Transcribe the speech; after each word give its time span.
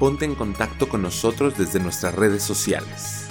ponte 0.00 0.24
en 0.24 0.34
contacto 0.34 0.88
con 0.88 1.02
nosotros 1.02 1.58
desde 1.58 1.78
nuestras 1.78 2.14
redes 2.14 2.42
sociales. 2.42 3.28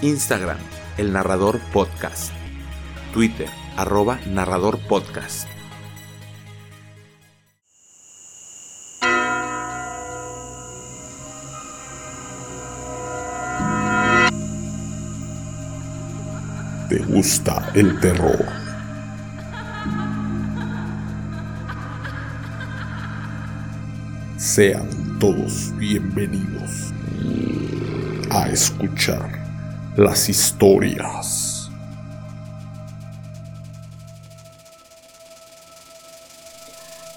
Instagram, 0.00 0.58
El 0.96 1.12
Narrador 1.12 1.58
Podcast. 1.72 2.32
Twitter, 3.12 3.48
arroba 3.76 4.20
Narrador 4.28 4.78
Podcast. 4.86 5.48
¿Te 16.88 16.98
gusta 16.98 17.68
el 17.74 17.98
terror? 17.98 18.71
Sean 24.54 25.18
todos 25.18 25.74
bienvenidos 25.78 26.92
a 28.28 28.50
escuchar 28.50 29.30
las 29.96 30.28
historias 30.28 31.70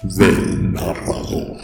del 0.02 0.72
narrador. 0.72 1.58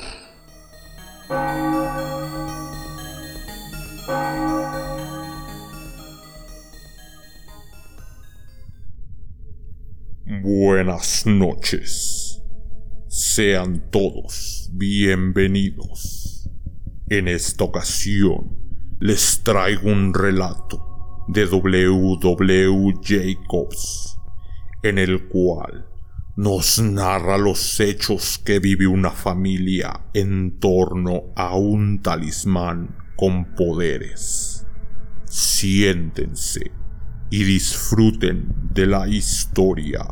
Buenas 10.43 11.25
noches. 11.25 12.22
Sean 13.35 13.89
todos 13.91 14.69
bienvenidos. 14.75 16.51
En 17.09 17.29
esta 17.29 17.65
ocasión 17.65 18.59
les 19.01 19.43
traigo 19.43 19.91
un 19.91 20.13
relato 20.13 21.25
de 21.29 21.47
W. 21.47 22.19
W. 22.21 22.95
Jacobs, 23.03 24.19
en 24.83 24.99
el 24.99 25.29
cual 25.29 25.87
nos 26.37 26.79
narra 26.79 27.39
los 27.39 27.81
hechos 27.81 28.37
que 28.37 28.59
vive 28.59 28.87
una 28.87 29.13
familia 29.13 30.09
en 30.13 30.59
torno 30.59 31.33
a 31.35 31.57
un 31.57 32.03
talismán 32.03 32.95
con 33.17 33.55
poderes. 33.55 34.67
Siéntense 35.25 36.71
y 37.31 37.45
disfruten 37.45 38.53
de 38.75 38.87
la 38.87 39.09
historia. 39.09 40.07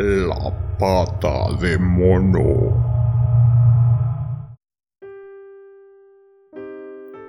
La 0.00 0.52
pata 0.78 1.56
de 1.60 1.76
mono. 1.76 2.44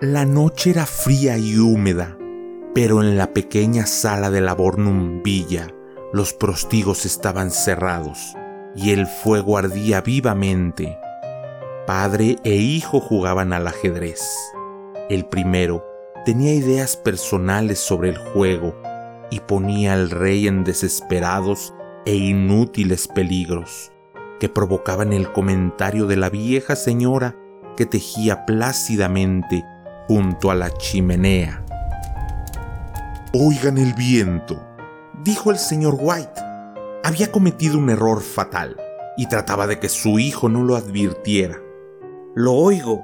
La 0.02 0.24
noche 0.24 0.70
era 0.70 0.86
fría 0.86 1.36
y 1.40 1.58
húmeda, 1.58 2.16
pero 2.76 3.02
en 3.02 3.18
la 3.18 3.34
pequeña 3.34 3.88
sala 3.88 4.30
de 4.30 4.42
la 4.42 4.54
Bornum 4.54 5.24
Villa 5.24 5.70
los 6.14 6.34
prostigos 6.34 7.08
estaban 7.08 7.50
cerrados 7.50 8.36
y 8.76 8.92
el 8.92 9.08
fuego 9.08 9.58
ardía 9.58 10.02
vivamente. 10.02 10.96
Padre 11.88 12.36
e 12.44 12.54
hijo 12.54 13.00
jugaban 13.00 13.52
al 13.52 13.66
ajedrez. 13.66 14.22
El 15.10 15.26
primero 15.26 15.84
tenía 16.24 16.54
ideas 16.54 16.98
personales 16.98 17.80
sobre 17.80 18.10
el 18.10 18.18
juego 18.20 18.80
y 19.32 19.40
ponía 19.40 19.94
al 19.94 20.12
rey 20.12 20.48
en 20.48 20.64
desesperados 20.64 21.74
e 22.06 22.16
inútiles 22.16 23.08
peligros 23.08 23.92
que 24.40 24.50
provocaban 24.50 25.14
el 25.14 25.32
comentario 25.32 26.06
de 26.06 26.18
la 26.18 26.30
vieja 26.30 26.76
señora 26.76 27.36
que 27.76 27.86
tejía 27.86 28.46
plácidamente 28.46 29.66
junto 30.08 30.52
a 30.52 30.56
la 30.56 30.72
chimenea. 30.72 31.64
Oigan 33.34 33.78
el 33.78 33.94
viento, 33.94 34.60
dijo 35.24 35.52
el 35.52 35.58
señor 35.58 35.98
White. 36.00 36.42
Había 37.04 37.32
cometido 37.32 37.78
un 37.78 37.90
error 37.90 38.22
fatal 38.22 38.76
y 39.18 39.28
trataba 39.28 39.68
de 39.68 39.80
que 39.80 39.90
su 39.90 40.20
hijo 40.20 40.50
no 40.50 40.64
lo 40.64 40.76
advirtiera. 40.76 41.58
Lo 42.36 42.54
oigo, 42.54 43.04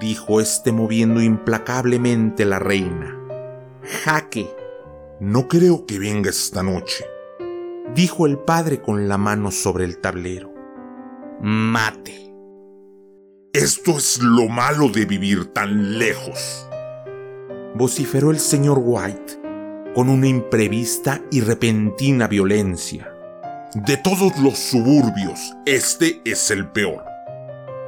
dijo 0.00 0.40
este 0.40 0.72
moviendo 0.72 1.22
implacablemente 1.22 2.44
la 2.44 2.58
reina. 2.58 3.16
Jaque. 4.04 4.54
No 5.18 5.48
creo 5.48 5.86
que 5.86 5.98
venga 5.98 6.28
esta 6.28 6.62
noche, 6.62 7.06
dijo 7.94 8.26
el 8.26 8.38
padre 8.38 8.80
con 8.80 9.08
la 9.08 9.18
mano 9.18 9.50
sobre 9.50 9.84
el 9.84 9.98
tablero. 9.98 10.52
Mate. 11.40 12.32
Esto 13.52 13.96
es 13.96 14.18
lo 14.20 14.48
malo 14.48 14.88
de 14.90 15.06
vivir 15.06 15.46
tan 15.46 15.98
lejos, 15.98 16.68
vociferó 17.74 18.30
el 18.30 18.38
señor 18.38 18.80
White 18.82 19.40
con 19.94 20.10
una 20.10 20.26
imprevista 20.26 21.22
y 21.30 21.40
repentina 21.40 22.28
violencia. 22.28 23.10
De 23.74 23.96
todos 23.96 24.36
los 24.38 24.58
suburbios, 24.58 25.54
este 25.64 26.20
es 26.26 26.50
el 26.50 26.70
peor. 26.70 27.02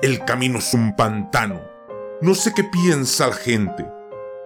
El 0.00 0.24
camino 0.24 0.58
es 0.58 0.72
un 0.72 0.96
pantano. 0.96 1.60
No 2.22 2.34
sé 2.34 2.54
qué 2.54 2.64
piensa 2.64 3.26
la 3.26 3.34
gente. 3.34 3.86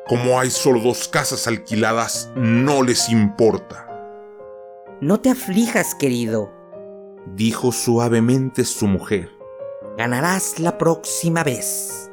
Como 0.08 0.40
hay 0.40 0.50
solo 0.50 0.80
dos 0.80 1.06
casas 1.06 1.46
alquiladas, 1.46 2.32
no 2.34 2.82
les 2.82 3.08
importa. 3.10 3.86
No 5.02 5.18
te 5.18 5.30
aflijas, 5.30 5.96
querido, 5.96 6.52
dijo 7.34 7.72
suavemente 7.72 8.64
su 8.64 8.86
mujer. 8.86 9.30
Ganarás 9.98 10.60
la 10.60 10.78
próxima 10.78 11.42
vez. 11.42 12.08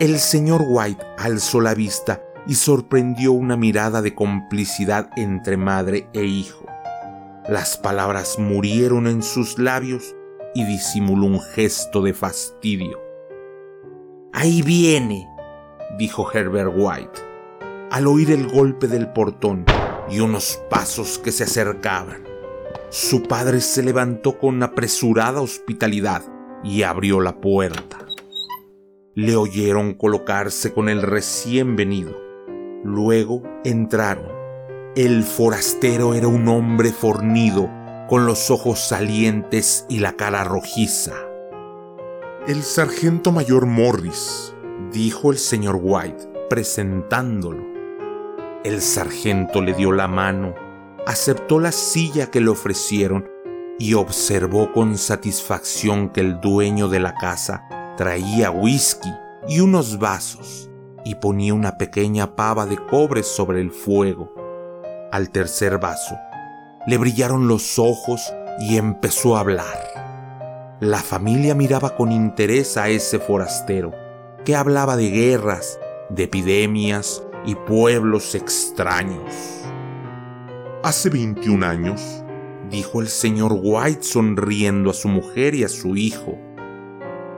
El 0.00 0.18
señor 0.20 0.62
White 0.66 1.04
alzó 1.18 1.60
la 1.60 1.74
vista 1.74 2.24
y 2.46 2.54
sorprendió 2.54 3.32
una 3.32 3.58
mirada 3.58 4.00
de 4.00 4.14
complicidad 4.14 5.10
entre 5.16 5.58
madre 5.58 6.08
e 6.14 6.24
hijo. 6.24 6.64
Las 7.46 7.76
palabras 7.76 8.38
murieron 8.38 9.06
en 9.06 9.22
sus 9.22 9.58
labios 9.58 10.16
y 10.54 10.64
disimuló 10.64 11.26
un 11.26 11.40
gesto 11.42 12.00
de 12.00 12.14
fastidio. 12.14 12.98
Ahí 14.32 14.62
viene, 14.62 15.28
dijo 15.98 16.26
Herbert 16.32 16.72
White, 16.74 17.20
al 17.90 18.06
oír 18.06 18.30
el 18.30 18.48
golpe 18.48 18.88
del 18.88 19.12
portón 19.12 19.66
y 20.10 20.20
unos 20.20 20.60
pasos 20.70 21.18
que 21.18 21.32
se 21.32 21.44
acercaban. 21.44 22.24
Su 22.90 23.22
padre 23.22 23.60
se 23.60 23.82
levantó 23.82 24.38
con 24.38 24.62
apresurada 24.62 25.40
hospitalidad 25.40 26.22
y 26.62 26.82
abrió 26.82 27.20
la 27.20 27.40
puerta. 27.40 27.98
Le 29.14 29.36
oyeron 29.36 29.94
colocarse 29.94 30.72
con 30.72 30.88
el 30.88 31.02
recién 31.02 31.76
venido. 31.76 32.16
Luego 32.84 33.42
entraron. 33.64 34.28
El 34.96 35.24
forastero 35.24 36.14
era 36.14 36.28
un 36.28 36.46
hombre 36.48 36.92
fornido, 36.92 37.70
con 38.08 38.26
los 38.26 38.50
ojos 38.50 38.80
salientes 38.80 39.86
y 39.88 39.98
la 39.98 40.14
cara 40.14 40.44
rojiza. 40.44 41.14
El 42.46 42.62
sargento 42.62 43.32
mayor 43.32 43.66
Morris, 43.66 44.54
dijo 44.92 45.32
el 45.32 45.38
señor 45.38 45.80
White, 45.82 46.28
presentándolo. 46.50 47.73
El 48.64 48.80
sargento 48.80 49.60
le 49.60 49.74
dio 49.74 49.92
la 49.92 50.08
mano, 50.08 50.54
aceptó 51.06 51.60
la 51.60 51.70
silla 51.70 52.30
que 52.30 52.40
le 52.40 52.48
ofrecieron 52.48 53.28
y 53.78 53.92
observó 53.92 54.72
con 54.72 54.96
satisfacción 54.96 56.08
que 56.08 56.22
el 56.22 56.40
dueño 56.40 56.88
de 56.88 56.98
la 56.98 57.14
casa 57.14 57.62
traía 57.98 58.50
whisky 58.50 59.12
y 59.46 59.60
unos 59.60 59.98
vasos 59.98 60.70
y 61.04 61.16
ponía 61.16 61.52
una 61.52 61.76
pequeña 61.76 62.36
pava 62.36 62.64
de 62.64 62.78
cobre 62.78 63.22
sobre 63.22 63.60
el 63.60 63.70
fuego. 63.70 64.32
Al 65.12 65.28
tercer 65.28 65.78
vaso, 65.78 66.16
le 66.86 66.96
brillaron 66.96 67.46
los 67.46 67.78
ojos 67.78 68.32
y 68.60 68.78
empezó 68.78 69.36
a 69.36 69.40
hablar. 69.40 70.78
La 70.80 71.00
familia 71.00 71.54
miraba 71.54 71.98
con 71.98 72.12
interés 72.12 72.78
a 72.78 72.88
ese 72.88 73.18
forastero, 73.18 73.92
que 74.46 74.56
hablaba 74.56 74.96
de 74.96 75.10
guerras, 75.10 75.78
de 76.08 76.22
epidemias 76.22 77.22
y 77.44 77.54
pueblos 77.54 78.34
extraños. 78.34 79.32
Hace 80.82 81.10
21 81.10 81.64
años, 81.64 82.24
dijo 82.70 83.00
el 83.00 83.08
señor 83.08 83.58
White 83.62 84.02
sonriendo 84.02 84.90
a 84.90 84.94
su 84.94 85.08
mujer 85.08 85.54
y 85.54 85.64
a 85.64 85.68
su 85.68 85.96
hijo. 85.96 86.38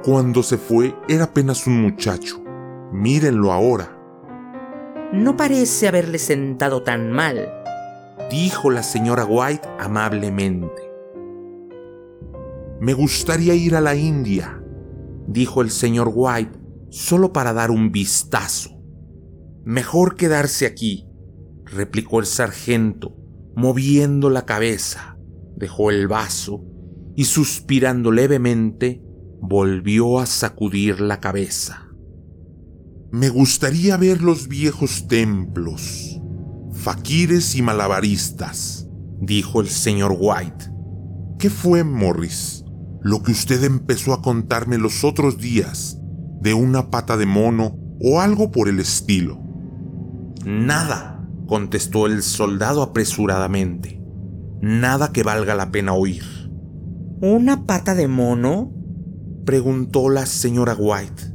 Cuando 0.03 0.43
se 0.43 0.58
fue 0.58 0.94
era 1.08 1.25
apenas 1.25 1.67
un 1.67 1.81
muchacho. 1.82 2.43
Mírenlo 2.93 3.53
ahora. 3.53 3.93
No 5.12 5.37
parece 5.37 5.88
haberle 5.88 6.19
sentado 6.19 6.82
tan 6.82 7.12
mal, 7.12 7.49
dijo 8.31 8.70
la 8.70 8.82
señora 8.82 9.25
White 9.25 9.69
amablemente. 9.79 10.82
Me 12.81 12.93
gustaría 12.93 13.55
ir 13.55 13.75
a 13.75 13.81
la 13.81 13.94
India, 13.94 14.62
dijo 15.26 15.62
el 15.62 15.70
señor 15.70 16.11
White, 16.12 16.58
solo 16.91 17.32
para 17.32 17.53
dar 17.53 17.70
un 17.70 17.91
vistazo. 17.91 18.75
Mejor 19.66 20.16
quedarse 20.16 20.64
aquí, 20.64 21.06
replicó 21.66 22.20
el 22.20 22.26
sargento, 22.26 23.14
moviendo 23.54 24.30
la 24.30 24.46
cabeza 24.46 25.16
dejó 25.56 25.90
el 25.90 26.06
vaso 26.06 26.62
y 27.16 27.24
suspirando 27.24 28.12
levemente, 28.12 29.02
volvió 29.40 30.20
a 30.20 30.26
sacudir 30.26 31.00
la 31.00 31.18
cabeza. 31.20 31.88
Me 33.10 33.30
gustaría 33.30 33.96
ver 33.96 34.22
los 34.22 34.48
viejos 34.48 35.08
templos, 35.08 36.20
faquires 36.72 37.54
y 37.56 37.62
malabaristas, 37.62 38.88
dijo 39.20 39.60
el 39.60 39.69
señor 39.69 40.16
White. 40.19 40.70
¿Qué 41.38 41.48
fue, 41.48 41.84
Morris? 41.84 42.64
Lo 43.00 43.22
que 43.22 43.32
usted 43.32 43.64
empezó 43.64 44.12
a 44.12 44.20
contarme 44.20 44.78
los 44.78 45.04
otros 45.04 45.38
días, 45.38 45.98
de 46.40 46.52
una 46.52 46.90
pata 46.90 47.16
de 47.16 47.24
mono 47.24 47.78
o 48.00 48.20
algo 48.20 48.50
por 48.50 48.69
el 48.69 48.78
estilo. 48.78 49.42
Nada, 50.46 51.28
contestó 51.48 52.06
el 52.06 52.22
soldado 52.22 52.81
apresuradamente. 52.81 54.00
Nada 54.62 55.10
que 55.10 55.25
valga 55.25 55.56
la 55.56 55.72
pena 55.72 55.93
oír. 55.93 56.22
¿Una 57.20 57.66
pata 57.66 57.96
de 57.96 58.06
mono? 58.06 58.72
preguntó 59.44 60.08
la 60.08 60.25
señora 60.25 60.76
White. 60.78 61.34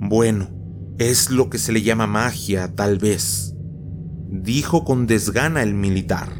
Bueno, 0.00 0.48
es 0.98 1.30
lo 1.30 1.48
que 1.48 1.58
se 1.58 1.70
le 1.70 1.82
llama 1.82 2.08
magia, 2.08 2.74
tal 2.74 2.98
vez, 2.98 3.54
dijo 4.28 4.84
con 4.84 5.06
desgana 5.06 5.62
el 5.62 5.74
militar. 5.74 6.30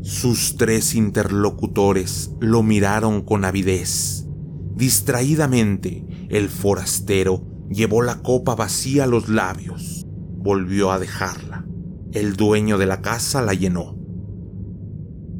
Sus 0.00 0.56
tres 0.56 0.94
interlocutores 0.94 2.30
lo 2.40 2.62
miraron 2.62 3.20
con 3.20 3.44
avidez. 3.44 4.26
Distraídamente, 4.74 6.06
el 6.30 6.48
forastero 6.48 7.46
llevó 7.68 8.00
la 8.00 8.22
copa 8.22 8.54
vacía 8.54 9.04
a 9.04 9.06
los 9.06 9.28
labios. 9.28 10.03
Volvió 10.44 10.92
a 10.92 10.98
dejarla. 10.98 11.64
El 12.12 12.36
dueño 12.36 12.76
de 12.76 12.84
la 12.84 13.00
casa 13.00 13.40
la 13.40 13.54
llenó. 13.54 13.96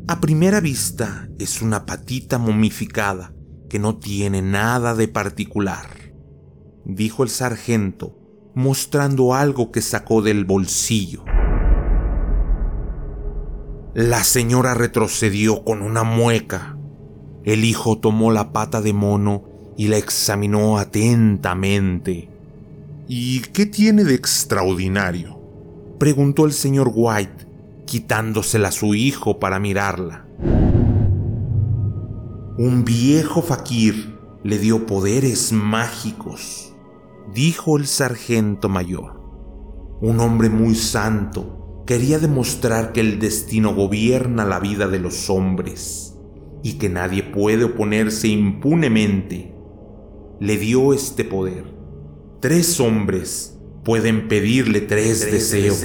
A 0.09 0.19
primera 0.19 0.61
vista 0.61 1.29
es 1.39 1.61
una 1.61 1.85
patita 1.85 2.39
momificada 2.39 3.35
que 3.69 3.79
no 3.79 3.99
tiene 3.99 4.41
nada 4.41 4.95
de 4.95 5.07
particular, 5.07 5.85
dijo 6.87 7.23
el 7.23 7.29
sargento, 7.29 8.17
mostrando 8.55 9.35
algo 9.35 9.73
que 9.73 9.83
sacó 9.83 10.23
del 10.23 10.47
bolsillo. 10.47 11.23
La 13.93 14.25
señora 14.25 14.73
retrocedió 14.73 15.65
con 15.65 15.83
una 15.83 16.03
mueca. 16.03 16.79
El 17.45 17.67
hijo 17.67 17.99
tomó 17.99 18.33
la 18.33 18.55
pata 18.55 18.81
de 18.81 18.95
mono 18.95 19.45
y 19.77 19.89
la 19.89 19.99
examinó 19.99 20.79
atentamente. 20.79 22.34
¿Y 23.07 23.41
qué 23.41 23.67
tiene 23.67 24.03
de 24.05 24.15
extraordinario? 24.15 25.39
preguntó 25.99 26.47
el 26.47 26.53
señor 26.53 26.91
White, 26.95 27.47
quitándosela 27.85 28.69
a 28.69 28.73
su 28.73 28.95
hijo 28.95 29.39
para 29.39 29.59
mirarla. 29.59 30.27
Un 32.57 32.85
viejo 32.85 33.43
fakir 33.43 34.19
le 34.43 34.59
dio 34.59 34.87
poderes 34.87 35.53
mágicos, 35.53 36.75
dijo 37.35 37.77
el 37.77 37.87
sargento 37.87 38.71
mayor. 38.71 39.21
Un 40.01 40.19
hombre 40.21 40.49
muy 40.49 40.75
santo 40.75 41.85
quería 41.87 42.19
demostrar 42.19 42.93
que 42.93 43.01
el 43.01 43.19
destino 43.19 43.75
gobierna 43.75 44.47
la 44.47 44.61
vida 44.61 44.89
de 44.89 44.99
los 44.99 45.29
hombres 45.29 46.17
y 46.63 46.75
que 46.79 46.89
nadie 46.89 47.23
puede 47.23 47.65
oponerse 47.65 48.29
impunemente. 48.29 49.55
Le 50.41 50.57
dio 50.57 50.95
este 50.95 51.25
poder. 51.25 51.74
Tres 52.45 52.79
hombres 52.79 53.59
pueden 53.85 54.29
pedirle 54.29 54.83
tres, 54.83 55.33
deseos 55.33 55.83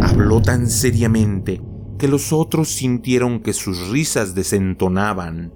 habló 0.00 0.40
tan 0.40 0.70
seriamente 0.70 1.60
que 1.98 2.06
los 2.06 2.32
otros 2.32 2.68
sintieron 2.68 3.42
que 3.42 3.54
sus 3.54 3.88
risas 3.88 4.36
desentonaban. 4.36 5.52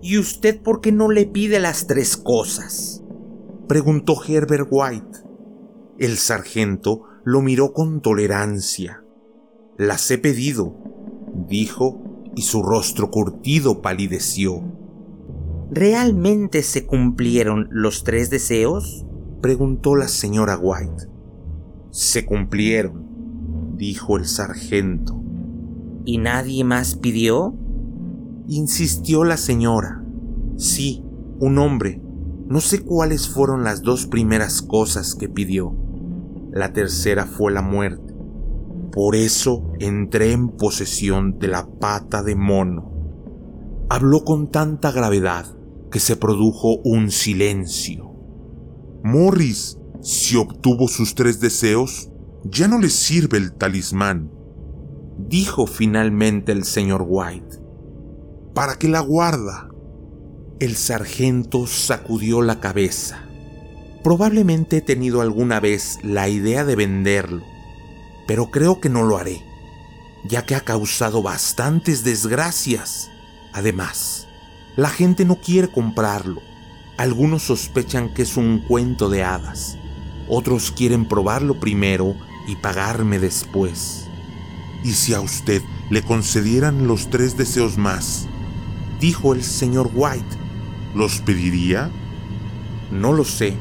¿Y 0.00 0.16
usted 0.16 0.62
por 0.62 0.80
qué 0.80 0.92
no 0.92 1.10
le 1.10 1.26
pide 1.26 1.60
las 1.60 1.86
tres 1.86 2.16
cosas? 2.16 3.04
preguntó 3.68 4.16
Herbert 4.26 4.68
White. 4.70 5.18
El 5.98 6.16
sargento 6.16 7.02
lo 7.22 7.42
miró 7.42 7.74
con 7.74 8.00
tolerancia. 8.00 9.04
Las 9.76 10.10
he 10.10 10.16
pedido, 10.16 10.74
dijo, 11.46 12.32
y 12.34 12.40
su 12.44 12.62
rostro 12.62 13.10
curtido 13.10 13.82
palideció. 13.82 14.77
¿Realmente 15.70 16.62
se 16.62 16.86
cumplieron 16.86 17.68
los 17.70 18.02
tres 18.02 18.30
deseos? 18.30 19.04
preguntó 19.42 19.96
la 19.96 20.08
señora 20.08 20.56
White. 20.56 21.08
Se 21.90 22.24
cumplieron, 22.24 23.76
dijo 23.76 24.16
el 24.16 24.24
sargento. 24.24 25.20
¿Y 26.06 26.16
nadie 26.16 26.64
más 26.64 26.94
pidió? 26.96 27.54
Insistió 28.46 29.24
la 29.24 29.36
señora. 29.36 30.02
Sí, 30.56 31.04
un 31.38 31.58
hombre. 31.58 32.00
No 32.46 32.62
sé 32.62 32.80
cuáles 32.80 33.28
fueron 33.28 33.62
las 33.62 33.82
dos 33.82 34.06
primeras 34.06 34.62
cosas 34.62 35.14
que 35.14 35.28
pidió. 35.28 35.76
La 36.50 36.72
tercera 36.72 37.26
fue 37.26 37.52
la 37.52 37.60
muerte. 37.60 38.14
Por 38.90 39.14
eso 39.14 39.70
entré 39.80 40.32
en 40.32 40.48
posesión 40.48 41.38
de 41.38 41.48
la 41.48 41.66
pata 41.66 42.22
de 42.22 42.36
mono. 42.36 42.90
Habló 43.90 44.24
con 44.24 44.50
tanta 44.50 44.92
gravedad 44.92 45.57
que 45.90 46.00
se 46.00 46.16
produjo 46.16 46.76
un 46.84 47.10
silencio. 47.10 48.12
Morris, 49.02 49.78
si 50.02 50.36
obtuvo 50.36 50.88
sus 50.88 51.14
tres 51.14 51.40
deseos, 51.40 52.10
ya 52.44 52.68
no 52.68 52.78
le 52.78 52.90
sirve 52.90 53.38
el 53.38 53.52
talismán, 53.52 54.30
dijo 55.18 55.66
finalmente 55.66 56.52
el 56.52 56.64
señor 56.64 57.04
White. 57.06 57.58
¿Para 58.54 58.76
qué 58.76 58.88
la 58.88 59.00
guarda? 59.00 59.68
El 60.60 60.76
sargento 60.76 61.66
sacudió 61.66 62.42
la 62.42 62.60
cabeza. 62.60 63.24
Probablemente 64.02 64.78
he 64.78 64.80
tenido 64.80 65.20
alguna 65.20 65.60
vez 65.60 65.98
la 66.02 66.28
idea 66.28 66.64
de 66.64 66.76
venderlo, 66.76 67.42
pero 68.26 68.50
creo 68.50 68.80
que 68.80 68.88
no 68.88 69.02
lo 69.04 69.16
haré, 69.16 69.42
ya 70.28 70.46
que 70.46 70.54
ha 70.54 70.60
causado 70.60 71.22
bastantes 71.22 72.04
desgracias. 72.04 73.10
Además, 73.52 74.27
la 74.78 74.90
gente 74.90 75.24
no 75.24 75.34
quiere 75.34 75.66
comprarlo. 75.66 76.40
Algunos 76.98 77.42
sospechan 77.42 78.14
que 78.14 78.22
es 78.22 78.36
un 78.36 78.60
cuento 78.60 79.10
de 79.10 79.24
hadas. 79.24 79.76
Otros 80.28 80.70
quieren 80.70 81.04
probarlo 81.04 81.58
primero 81.58 82.14
y 82.46 82.54
pagarme 82.54 83.18
después. 83.18 84.06
¿Y 84.84 84.92
si 84.92 85.14
a 85.14 85.20
usted 85.20 85.62
le 85.90 86.02
concedieran 86.02 86.86
los 86.86 87.10
tres 87.10 87.36
deseos 87.36 87.76
más? 87.76 88.28
Dijo 89.00 89.34
el 89.34 89.42
señor 89.42 89.90
White. 89.92 90.36
¿Los 90.94 91.22
pediría? 91.22 91.90
No 92.92 93.12
lo 93.12 93.24
sé, 93.24 93.54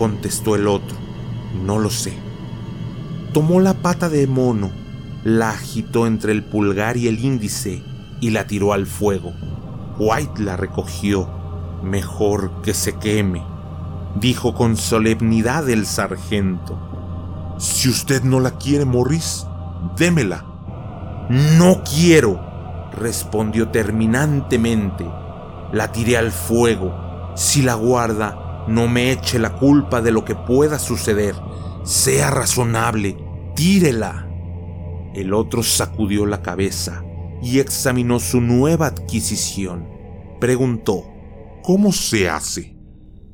contestó 0.00 0.56
el 0.56 0.66
otro. 0.66 0.96
No 1.64 1.78
lo 1.78 1.90
sé. 1.90 2.12
Tomó 3.32 3.60
la 3.60 3.74
pata 3.74 4.08
de 4.08 4.26
mono, 4.26 4.72
la 5.22 5.50
agitó 5.50 6.08
entre 6.08 6.32
el 6.32 6.42
pulgar 6.42 6.96
y 6.96 7.06
el 7.06 7.24
índice 7.24 7.84
y 8.20 8.30
la 8.30 8.48
tiró 8.48 8.72
al 8.72 8.86
fuego. 8.86 9.32
White 9.98 10.42
la 10.42 10.56
recogió. 10.56 11.28
Mejor 11.82 12.62
que 12.62 12.74
se 12.74 12.96
queme, 12.96 13.42
dijo 14.16 14.54
con 14.54 14.76
solemnidad 14.76 15.68
el 15.68 15.86
sargento. 15.86 17.54
Si 17.58 17.88
usted 17.88 18.22
no 18.22 18.40
la 18.40 18.52
quiere, 18.52 18.84
Morris, 18.84 19.46
démela. 19.96 20.44
No 21.28 21.82
quiero, 21.84 22.40
respondió 22.92 23.68
terminantemente. 23.68 25.06
La 25.72 25.92
tiré 25.92 26.16
al 26.16 26.32
fuego. 26.32 27.32
Si 27.36 27.62
la 27.62 27.74
guarda, 27.74 28.64
no 28.66 28.88
me 28.88 29.12
eche 29.12 29.38
la 29.38 29.52
culpa 29.52 30.00
de 30.00 30.10
lo 30.10 30.24
que 30.24 30.34
pueda 30.34 30.78
suceder. 30.78 31.34
Sea 31.84 32.30
razonable, 32.30 33.16
tírela. 33.54 34.26
El 35.14 35.32
otro 35.34 35.62
sacudió 35.62 36.26
la 36.26 36.42
cabeza 36.42 37.04
y 37.44 37.60
examinó 37.60 38.18
su 38.20 38.40
nueva 38.40 38.86
adquisición. 38.86 39.86
Preguntó, 40.40 41.04
¿cómo 41.62 41.92
se 41.92 42.28
hace? 42.30 42.74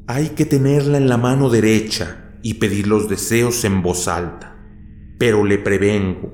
Hay 0.09 0.31
que 0.31 0.45
tenerla 0.45 0.99
en 0.99 1.09
la 1.09 1.17
mano 1.17 1.49
derecha 1.49 2.35
y 2.43 2.55
pedir 2.55 2.89
los 2.89 3.09
deseos 3.09 3.65
en 3.65 3.83
voz 3.83 4.09
alta, 4.09 4.57
pero 5.19 5.45
le 5.45 5.59
prevengo 5.59 6.33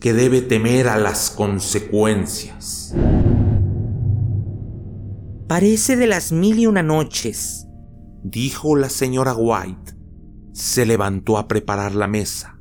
que 0.00 0.14
debe 0.14 0.40
temer 0.40 0.88
a 0.88 0.96
las 0.96 1.30
consecuencias. 1.30 2.94
Parece 5.46 5.96
de 5.96 6.06
las 6.06 6.32
mil 6.32 6.58
y 6.58 6.66
una 6.66 6.82
noches, 6.82 7.66
dijo 8.22 8.74
la 8.74 8.88
señora 8.88 9.34
White. 9.34 9.94
Se 10.52 10.86
levantó 10.86 11.36
a 11.36 11.46
preparar 11.46 11.94
la 11.94 12.08
mesa. 12.08 12.57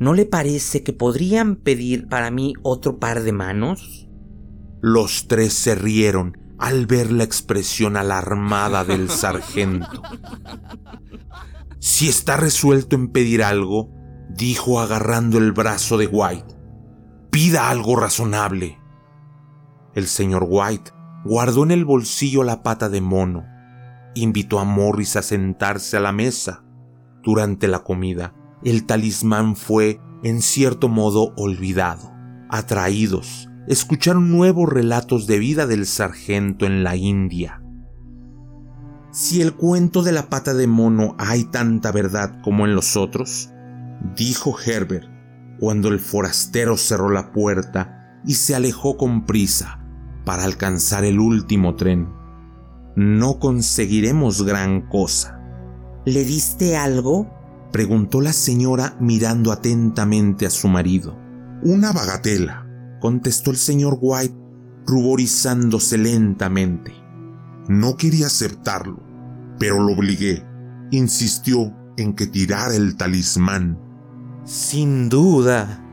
¿No 0.00 0.14
le 0.14 0.24
parece 0.24 0.82
que 0.82 0.94
podrían 0.94 1.56
pedir 1.56 2.08
para 2.08 2.30
mí 2.30 2.54
otro 2.62 2.98
par 2.98 3.22
de 3.22 3.32
manos? 3.32 4.08
Los 4.80 5.28
tres 5.28 5.52
se 5.52 5.74
rieron 5.74 6.38
al 6.58 6.86
ver 6.86 7.12
la 7.12 7.22
expresión 7.22 7.98
alarmada 7.98 8.82
del 8.82 9.10
sargento. 9.10 10.02
Si 11.80 12.08
está 12.08 12.38
resuelto 12.38 12.96
en 12.96 13.08
pedir 13.08 13.44
algo, 13.44 13.90
dijo 14.30 14.80
agarrando 14.80 15.36
el 15.36 15.52
brazo 15.52 15.98
de 15.98 16.06
White, 16.06 16.56
pida 17.30 17.68
algo 17.68 17.94
razonable. 17.94 18.78
El 19.94 20.06
señor 20.06 20.46
White 20.48 20.92
guardó 21.26 21.62
en 21.64 21.72
el 21.72 21.84
bolsillo 21.84 22.42
la 22.42 22.62
pata 22.62 22.88
de 22.88 23.02
mono, 23.02 23.44
invitó 24.14 24.60
a 24.60 24.64
Morris 24.64 25.16
a 25.16 25.22
sentarse 25.22 25.98
a 25.98 26.00
la 26.00 26.12
mesa. 26.12 26.64
Durante 27.22 27.68
la 27.68 27.80
comida, 27.80 28.34
el 28.64 28.86
talismán 28.86 29.56
fue, 29.56 30.00
en 30.22 30.42
cierto 30.42 30.88
modo, 30.88 31.32
olvidado. 31.36 32.12
Atraídos, 32.48 33.48
escucharon 33.66 34.30
nuevos 34.30 34.68
relatos 34.68 35.26
de 35.26 35.38
vida 35.38 35.66
del 35.66 35.86
sargento 35.86 36.66
en 36.66 36.82
la 36.84 36.96
India. 36.96 37.62
Si 39.12 39.40
el 39.40 39.54
cuento 39.54 40.02
de 40.02 40.12
la 40.12 40.28
pata 40.28 40.54
de 40.54 40.66
mono 40.66 41.16
hay 41.18 41.44
tanta 41.44 41.90
verdad 41.90 42.40
como 42.42 42.66
en 42.66 42.74
los 42.74 42.96
otros, 42.96 43.50
dijo 44.16 44.56
Herbert 44.64 45.08
cuando 45.58 45.88
el 45.88 46.00
forastero 46.00 46.76
cerró 46.76 47.10
la 47.10 47.32
puerta 47.32 48.20
y 48.24 48.34
se 48.34 48.54
alejó 48.54 48.96
con 48.96 49.26
prisa 49.26 49.84
para 50.24 50.44
alcanzar 50.44 51.04
el 51.04 51.18
último 51.18 51.74
tren. 51.74 52.08
No 52.96 53.38
conseguiremos 53.38 54.44
gran 54.44 54.88
cosa. 54.88 55.40
¿Le 56.06 56.24
diste 56.24 56.76
algo? 56.76 57.39
Preguntó 57.72 58.20
la 58.20 58.32
señora 58.32 58.96
mirando 59.00 59.52
atentamente 59.52 60.46
a 60.46 60.50
su 60.50 60.68
marido. 60.68 61.16
Una 61.62 61.92
bagatela, 61.92 62.66
contestó 63.00 63.50
el 63.50 63.56
señor 63.56 63.98
White, 64.00 64.34
ruborizándose 64.86 65.98
lentamente. 65.98 66.92
No 67.68 67.96
quería 67.96 68.26
aceptarlo, 68.26 69.02
pero 69.58 69.80
lo 69.80 69.92
obligué. 69.92 70.44
Insistió 70.90 71.76
en 71.96 72.14
que 72.14 72.26
tirara 72.26 72.74
el 72.74 72.96
talismán. 72.96 73.78
Sin 74.44 75.08
duda, 75.08 75.84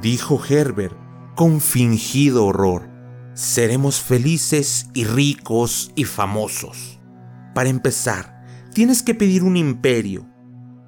dijo 0.00 0.40
Herbert 0.48 0.96
con 1.34 1.60
fingido 1.60 2.46
horror. 2.46 2.90
Seremos 3.34 4.00
felices 4.00 4.88
y 4.94 5.04
ricos 5.04 5.92
y 5.94 6.04
famosos. 6.04 7.00
Para 7.54 7.70
empezar, 7.70 8.44
tienes 8.72 9.02
que 9.02 9.14
pedir 9.14 9.42
un 9.42 9.56
imperio. 9.56 10.31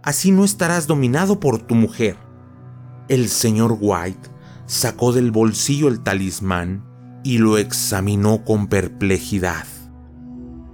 Así 0.05 0.33
no 0.33 0.45
estarás 0.45 0.87
dominado 0.87 1.41
por 1.41 1.59
tu 1.59 1.75
mujer. 1.75 2.17
El 3.09 3.29
señor 3.29 3.79
White 3.81 4.29
sacó 4.67 5.13
del 5.13 5.31
bolsillo 5.31 5.89
el 5.89 6.01
talismán 6.01 6.85
y 7.25 7.39
lo 7.39 7.57
examinó 7.57 8.45
con 8.45 8.69
perplejidad. 8.69 9.65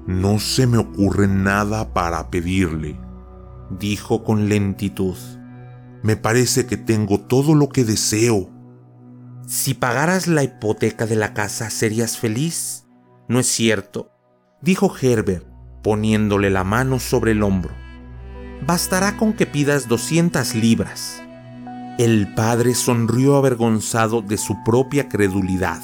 No 0.06 0.40
se 0.40 0.66
me 0.66 0.78
ocurre 0.78 1.28
nada 1.28 1.94
para 1.94 2.28
pedirle, 2.30 2.99
dijo 3.78 4.25
con 4.25 4.49
lentitud. 4.49 5.16
Me 6.02 6.16
parece 6.16 6.66
que 6.66 6.76
tengo 6.76 7.20
todo 7.20 7.54
lo 7.54 7.68
que 7.68 7.84
deseo. 7.84 8.50
Si 9.46 9.75
pagaras 9.75 10.26
la 10.26 10.42
hipoteca 10.42 11.06
de 11.06 11.14
la 11.14 11.34
casa, 11.34 11.70
¿serías 11.70 12.18
feliz? 12.18 12.87
No 13.28 13.38
es 13.38 13.46
cierto, 13.46 14.10
dijo 14.60 14.92
Herbert, 15.00 15.46
poniéndole 15.84 16.50
la 16.50 16.64
mano 16.64 16.99
sobre 16.99 17.30
el 17.30 17.44
hombro. 17.44 17.79
Bastará 18.66 19.16
con 19.16 19.32
que 19.32 19.46
pidas 19.46 19.88
200 19.88 20.54
libras. 20.54 21.22
El 21.98 22.34
padre 22.34 22.74
sonrió 22.74 23.36
avergonzado 23.36 24.22
de 24.22 24.36
su 24.36 24.62
propia 24.64 25.08
credulidad 25.08 25.80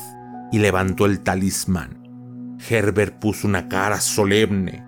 y 0.53 0.59
levantó 0.59 1.07
el 1.07 1.21
talismán. 1.21 2.57
Herbert 2.69 3.19
puso 3.19 3.49
una 3.49 3.69
cara 3.69 4.01
solemne, 4.01 4.85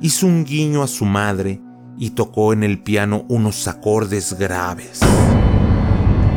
hizo 0.00 0.26
un 0.26 0.44
guiño 0.44 0.82
a 0.82 0.86
su 0.86 1.04
madre 1.04 1.60
y 1.98 2.10
tocó 2.10 2.52
en 2.52 2.62
el 2.62 2.82
piano 2.82 3.24
unos 3.28 3.66
acordes 3.68 4.38
graves. 4.38 5.00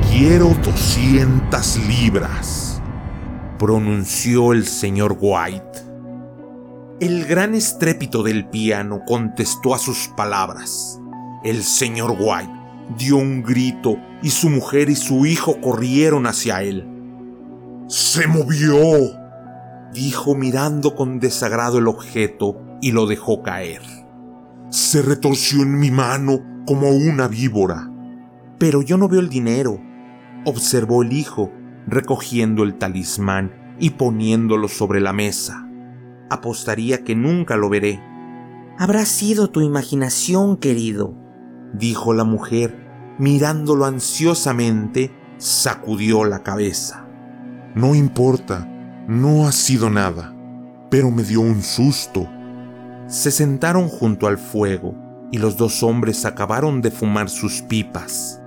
Quiero 0.10 0.50
200 0.64 1.78
libras, 1.88 2.82
pronunció 3.60 4.54
el 4.54 4.66
señor 4.66 5.18
White. 5.20 5.87
El 7.00 7.26
gran 7.26 7.54
estrépito 7.54 8.24
del 8.24 8.50
piano 8.50 9.04
contestó 9.06 9.76
a 9.76 9.78
sus 9.78 10.08
palabras. 10.18 11.00
El 11.44 11.62
señor 11.62 12.18
White 12.20 12.50
dio 12.98 13.18
un 13.18 13.44
grito 13.44 13.98
y 14.24 14.32
su 14.32 14.50
mujer 14.50 14.90
y 14.90 14.96
su 14.96 15.28
hijo 15.28 15.62
corrieron 15.62 16.26
hacia 16.26 16.64
él. 16.64 16.88
¡Se 17.88 18.26
movió! 18.26 18.82
dijo 19.94 20.34
mirando 20.34 20.96
con 20.96 21.20
desagrado 21.20 21.78
el 21.78 21.88
objeto 21.88 22.60
y 22.82 22.94
lo 22.94 23.06
dejó 23.06 23.44
caer. 23.44 23.84
Se 24.72 25.04
retorció 25.04 25.62
en 25.62 25.80
mi 25.80 25.92
mano 25.92 26.40
como 26.66 26.90
una 26.90 27.28
víbora. 27.28 27.92
Pero 28.58 28.82
yo 28.82 28.98
no 28.98 29.08
veo 29.08 29.20
el 29.20 29.30
dinero, 29.30 29.80
observó 30.46 31.04
el 31.04 31.14
hijo, 31.14 31.52
recogiendo 31.86 32.64
el 32.64 32.80
talismán 32.80 33.76
y 33.80 33.92
poniéndolo 33.92 34.68
sobre 34.68 35.00
la 35.00 35.14
mesa. 35.14 35.67
Apostaría 36.30 37.04
que 37.04 37.16
nunca 37.16 37.56
lo 37.56 37.70
veré. 37.70 38.02
Habrá 38.78 39.06
sido 39.06 39.50
tu 39.50 39.62
imaginación, 39.62 40.58
querido, 40.58 41.16
dijo 41.74 42.14
la 42.14 42.24
mujer, 42.24 43.16
mirándolo 43.18 43.86
ansiosamente, 43.86 45.12
sacudió 45.38 46.26
la 46.26 46.44
cabeza. 46.44 47.08
No 47.76 47.96
importa, 47.96 48.68
no 49.08 49.48
ha 49.48 49.52
sido 49.52 49.90
nada, 49.90 50.36
pero 50.90 51.12
me 51.12 51.24
dio 51.24 51.42
un 51.42 51.64
susto. 51.64 52.28
Se 53.08 53.32
sentaron 53.32 53.88
junto 53.88 54.28
al 54.28 54.38
fuego 54.38 54.96
y 55.32 55.38
los 55.38 55.58
dos 55.58 55.82
hombres 55.82 56.26
acabaron 56.26 56.82
de 56.82 56.92
fumar 56.92 57.30
sus 57.30 57.62
pipas. 57.62 58.42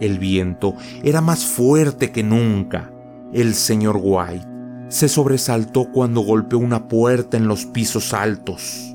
El 0.00 0.18
viento 0.18 0.74
era 1.02 1.20
más 1.20 1.44
fuerte 1.44 2.12
que 2.12 2.22
nunca. 2.22 2.92
El 3.32 3.54
señor 3.54 3.98
White 4.00 4.55
se 4.88 5.08
sobresaltó 5.08 5.90
cuando 5.90 6.20
golpeó 6.20 6.58
una 6.58 6.88
puerta 6.88 7.36
en 7.36 7.48
los 7.48 7.66
pisos 7.66 8.14
altos. 8.14 8.94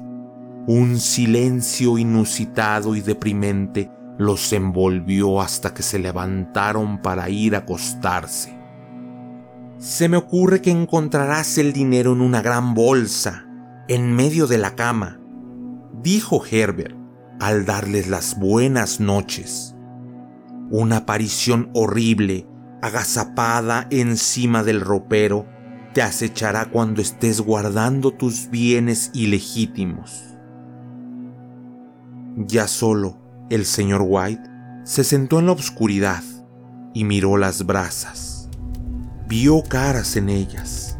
Un 0.67 0.99
silencio 0.99 1.97
inusitado 1.97 2.95
y 2.95 3.01
deprimente 3.01 3.91
los 4.17 4.53
envolvió 4.53 5.41
hasta 5.41 5.73
que 5.73 5.83
se 5.83 5.99
levantaron 5.99 7.01
para 7.01 7.29
ir 7.29 7.55
a 7.55 7.59
acostarse. 7.59 8.57
Se 9.79 10.07
me 10.07 10.17
ocurre 10.17 10.61
que 10.61 10.69
encontrarás 10.69 11.57
el 11.57 11.73
dinero 11.73 12.13
en 12.13 12.21
una 12.21 12.41
gran 12.41 12.73
bolsa, 12.75 13.47
en 13.87 14.15
medio 14.15 14.45
de 14.45 14.59
la 14.59 14.75
cama, 14.75 15.19
dijo 16.01 16.43
Herbert 16.49 16.95
al 17.39 17.65
darles 17.65 18.07
las 18.07 18.37
buenas 18.37 18.99
noches. 18.99 19.75
Una 20.69 20.97
aparición 20.97 21.71
horrible, 21.73 22.45
agazapada 22.83 23.87
encima 23.89 24.63
del 24.63 24.79
ropero, 24.79 25.47
te 25.93 26.01
acechará 26.01 26.65
cuando 26.65 27.01
estés 27.01 27.41
guardando 27.41 28.11
tus 28.11 28.49
bienes 28.49 29.11
ilegítimos. 29.13 30.23
Ya 32.37 32.67
solo, 32.67 33.17
el 33.49 33.65
señor 33.65 34.03
White 34.05 34.49
se 34.83 35.03
sentó 35.03 35.39
en 35.39 35.47
la 35.47 35.51
oscuridad 35.51 36.23
y 36.93 37.03
miró 37.03 37.37
las 37.37 37.65
brasas 37.65 38.41
vio 39.31 39.63
caras 39.63 40.17
en 40.17 40.27
ellas. 40.27 40.97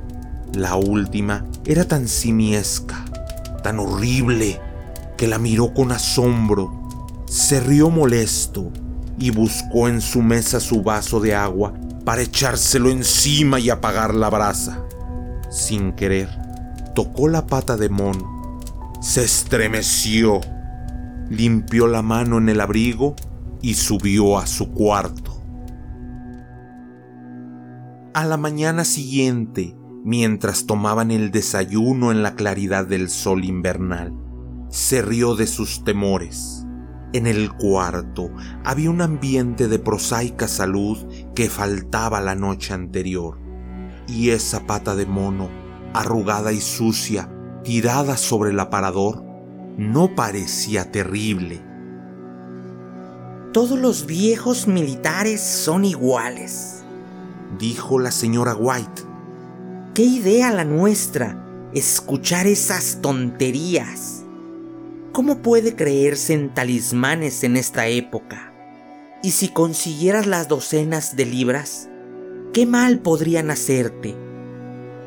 La 0.53 0.77
última 0.77 1.45
era 1.65 1.83
tan 1.83 2.07
simiesca, 2.07 3.03
tan 3.61 3.77
horrible, 3.77 4.57
que 5.17 5.27
la 5.27 5.37
miró 5.37 5.73
con 5.73 5.91
asombro, 5.91 6.71
se 7.25 7.59
rió 7.59 7.89
molesto 7.89 8.71
y 9.19 9.31
buscó 9.31 9.89
en 9.89 9.99
su 9.99 10.21
mesa 10.21 10.61
su 10.61 10.81
vaso 10.81 11.19
de 11.19 11.35
agua 11.35 11.73
para 12.03 12.21
echárselo 12.21 12.89
encima 12.89 13.59
y 13.59 13.69
apagar 13.69 14.15
la 14.15 14.29
brasa. 14.29 14.83
Sin 15.49 15.93
querer, 15.93 16.29
tocó 16.95 17.27
la 17.27 17.47
pata 17.47 17.77
de 17.77 17.89
mono, 17.89 18.59
se 19.01 19.23
estremeció, 19.23 20.41
limpió 21.29 21.87
la 21.87 22.01
mano 22.01 22.37
en 22.37 22.49
el 22.49 22.61
abrigo 22.61 23.15
y 23.61 23.75
subió 23.75 24.37
a 24.37 24.47
su 24.47 24.71
cuarto. 24.71 25.41
A 28.13 28.25
la 28.25 28.37
mañana 28.37 28.83
siguiente, 28.83 29.75
mientras 30.03 30.65
tomaban 30.65 31.11
el 31.11 31.31
desayuno 31.31 32.11
en 32.11 32.23
la 32.23 32.35
claridad 32.35 32.85
del 32.85 33.09
sol 33.09 33.45
invernal, 33.45 34.13
se 34.69 35.01
rió 35.01 35.35
de 35.35 35.47
sus 35.47 35.83
temores. 35.83 36.60
En 37.13 37.27
el 37.27 37.51
cuarto 37.51 38.31
había 38.63 38.89
un 38.89 39.01
ambiente 39.01 39.67
de 39.67 39.79
prosaica 39.79 40.47
salud 40.47 40.97
que 41.35 41.49
faltaba 41.49 42.21
la 42.21 42.35
noche 42.35 42.73
anterior, 42.73 43.37
y 44.07 44.29
esa 44.29 44.65
pata 44.65 44.95
de 44.95 45.05
mono, 45.05 45.49
arrugada 45.93 46.53
y 46.53 46.61
sucia, 46.61 47.29
tirada 47.63 48.15
sobre 48.15 48.51
el 48.51 48.59
aparador, 48.61 49.23
no 49.77 50.15
parecía 50.15 50.89
terrible. 50.91 51.61
Todos 53.51 53.77
los 53.77 54.05
viejos 54.05 54.67
militares 54.67 55.41
son 55.41 55.83
iguales, 55.83 56.83
dijo 57.59 57.99
la 57.99 58.11
señora 58.11 58.55
White. 58.55 59.03
¿Qué 59.93 60.03
idea 60.03 60.51
la 60.51 60.63
nuestra? 60.63 61.45
Escuchar 61.73 62.47
esas 62.47 62.99
tonterías. 63.01 64.20
¿Cómo 65.11 65.39
puede 65.39 65.75
creerse 65.75 66.33
en 66.33 66.53
talismanes 66.53 67.43
en 67.43 67.57
esta 67.57 67.87
época? 67.87 68.53
Y 69.23 69.31
si 69.31 69.49
consiguieras 69.49 70.25
las 70.25 70.47
docenas 70.47 71.15
de 71.15 71.25
libras, 71.25 71.89
¿qué 72.53 72.65
mal 72.65 72.99
podrían 72.99 73.51
hacerte? 73.51 74.15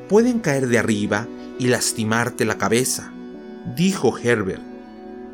pueden 0.08 0.40
caer 0.40 0.68
de 0.68 0.78
arriba 0.78 1.26
y 1.58 1.68
lastimarte 1.68 2.44
la 2.44 2.58
cabeza, 2.58 3.12
dijo 3.74 4.16
Herbert. 4.18 4.62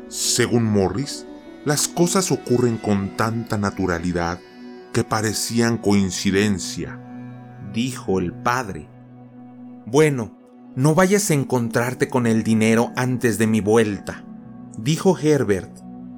Según 0.07 0.63
Morris, 0.63 1.25
las 1.65 1.87
cosas 1.87 2.31
ocurren 2.31 2.77
con 2.77 3.15
tanta 3.15 3.57
naturalidad 3.57 4.39
que 4.93 5.03
parecían 5.03 5.77
coincidencia, 5.77 6.99
dijo 7.73 8.19
el 8.19 8.33
padre. 8.33 8.87
Bueno, 9.85 10.37
no 10.75 10.95
vayas 10.95 11.29
a 11.31 11.33
encontrarte 11.33 12.07
con 12.07 12.27
el 12.27 12.43
dinero 12.43 12.91
antes 12.95 13.37
de 13.37 13.47
mi 13.47 13.61
vuelta, 13.61 14.23
dijo 14.77 15.17
Herbert, 15.17 15.71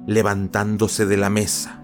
levantándose 0.06 1.06
de 1.06 1.16
la 1.16 1.30
mesa. 1.30 1.80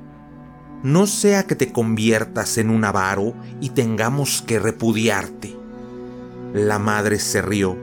No 0.82 1.06
sea 1.06 1.46
que 1.46 1.56
te 1.56 1.72
conviertas 1.72 2.58
en 2.58 2.70
un 2.70 2.84
avaro 2.84 3.34
y 3.60 3.70
tengamos 3.70 4.42
que 4.42 4.58
repudiarte. 4.58 5.56
La 6.54 6.78
madre 6.78 7.18
se 7.18 7.42
rió, 7.42 7.76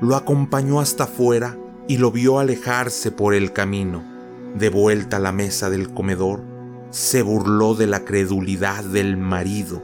lo 0.00 0.16
acompañó 0.16 0.80
hasta 0.80 1.04
afuera 1.04 1.56
y 1.86 1.98
lo 1.98 2.10
vio 2.10 2.38
alejarse 2.38 3.12
por 3.12 3.34
el 3.34 3.52
camino. 3.52 4.02
De 4.56 4.68
vuelta 4.68 5.18
a 5.18 5.20
la 5.20 5.32
mesa 5.32 5.70
del 5.70 5.92
comedor, 5.92 6.42
se 6.90 7.22
burló 7.22 7.74
de 7.74 7.86
la 7.86 8.04
credulidad 8.04 8.84
del 8.84 9.16
marido. 9.16 9.82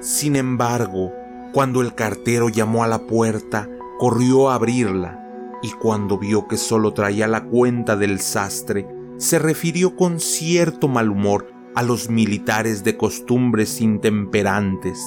Sin 0.00 0.36
embargo, 0.36 1.12
cuando 1.52 1.82
el 1.82 1.94
cartero 1.94 2.48
llamó 2.48 2.84
a 2.84 2.88
la 2.88 3.06
puerta, 3.06 3.68
corrió 3.98 4.50
a 4.50 4.54
abrirla 4.54 5.19
y 5.62 5.72
cuando 5.72 6.18
vio 6.18 6.48
que 6.48 6.56
solo 6.56 6.92
traía 6.92 7.26
la 7.28 7.44
cuenta 7.44 7.96
del 7.96 8.20
sastre, 8.20 8.86
se 9.18 9.38
refirió 9.38 9.96
con 9.96 10.20
cierto 10.20 10.88
mal 10.88 11.10
humor 11.10 11.52
a 11.74 11.82
los 11.82 12.08
militares 12.08 12.84
de 12.84 12.96
costumbres 12.96 13.80
intemperantes. 13.80 14.98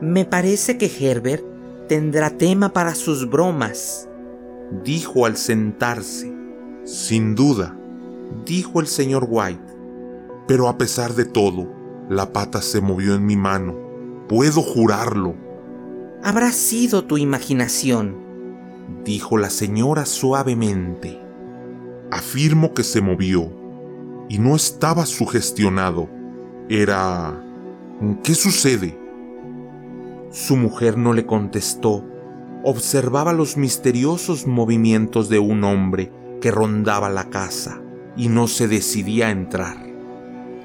Me 0.00 0.24
parece 0.24 0.76
que 0.76 0.90
Herbert 0.90 1.44
tendrá 1.88 2.30
tema 2.30 2.72
para 2.72 2.94
sus 2.94 3.28
bromas, 3.28 4.08
dijo 4.82 5.26
al 5.26 5.36
sentarse. 5.36 6.34
Sin 6.84 7.34
duda, 7.34 7.76
dijo 8.44 8.80
el 8.80 8.86
señor 8.86 9.26
White. 9.28 9.74
Pero 10.46 10.68
a 10.68 10.78
pesar 10.78 11.14
de 11.14 11.24
todo, 11.24 11.68
la 12.08 12.32
pata 12.32 12.62
se 12.62 12.80
movió 12.80 13.14
en 13.14 13.26
mi 13.26 13.36
mano. 13.36 13.76
Puedo 14.28 14.62
jurarlo. 14.62 15.34
Habrá 16.22 16.52
sido 16.52 17.04
tu 17.04 17.18
imaginación, 17.18 18.16
dijo 19.04 19.36
la 19.36 19.50
señora 19.50 20.06
suavemente. 20.06 21.20
Afirmo 22.10 22.74
que 22.74 22.82
se 22.82 23.00
movió 23.00 23.50
y 24.28 24.38
no 24.38 24.56
estaba 24.56 25.06
sugestionado. 25.06 26.08
Era... 26.68 27.44
¿Qué 28.22 28.34
sucede? 28.34 28.98
Su 30.30 30.56
mujer 30.56 30.96
no 30.96 31.12
le 31.12 31.26
contestó. 31.26 32.04
Observaba 32.62 33.32
los 33.32 33.56
misteriosos 33.56 34.46
movimientos 34.46 35.28
de 35.28 35.38
un 35.38 35.64
hombre 35.64 36.12
que 36.40 36.50
rondaba 36.50 37.10
la 37.10 37.30
casa 37.30 37.80
y 38.16 38.28
no 38.28 38.46
se 38.46 38.68
decidía 38.68 39.28
a 39.28 39.30
entrar. 39.30 39.76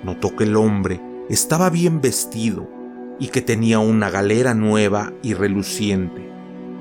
Notó 0.04 0.36
que 0.36 0.44
el 0.44 0.56
hombre 0.56 1.02
estaba 1.30 1.70
bien 1.70 2.02
vestido 2.02 2.70
y 3.20 3.30
que 3.30 3.42
tenía 3.42 3.80
una 3.80 4.10
galera 4.10 4.54
nueva 4.54 5.14
y 5.24 5.34
reluciente. 5.34 6.35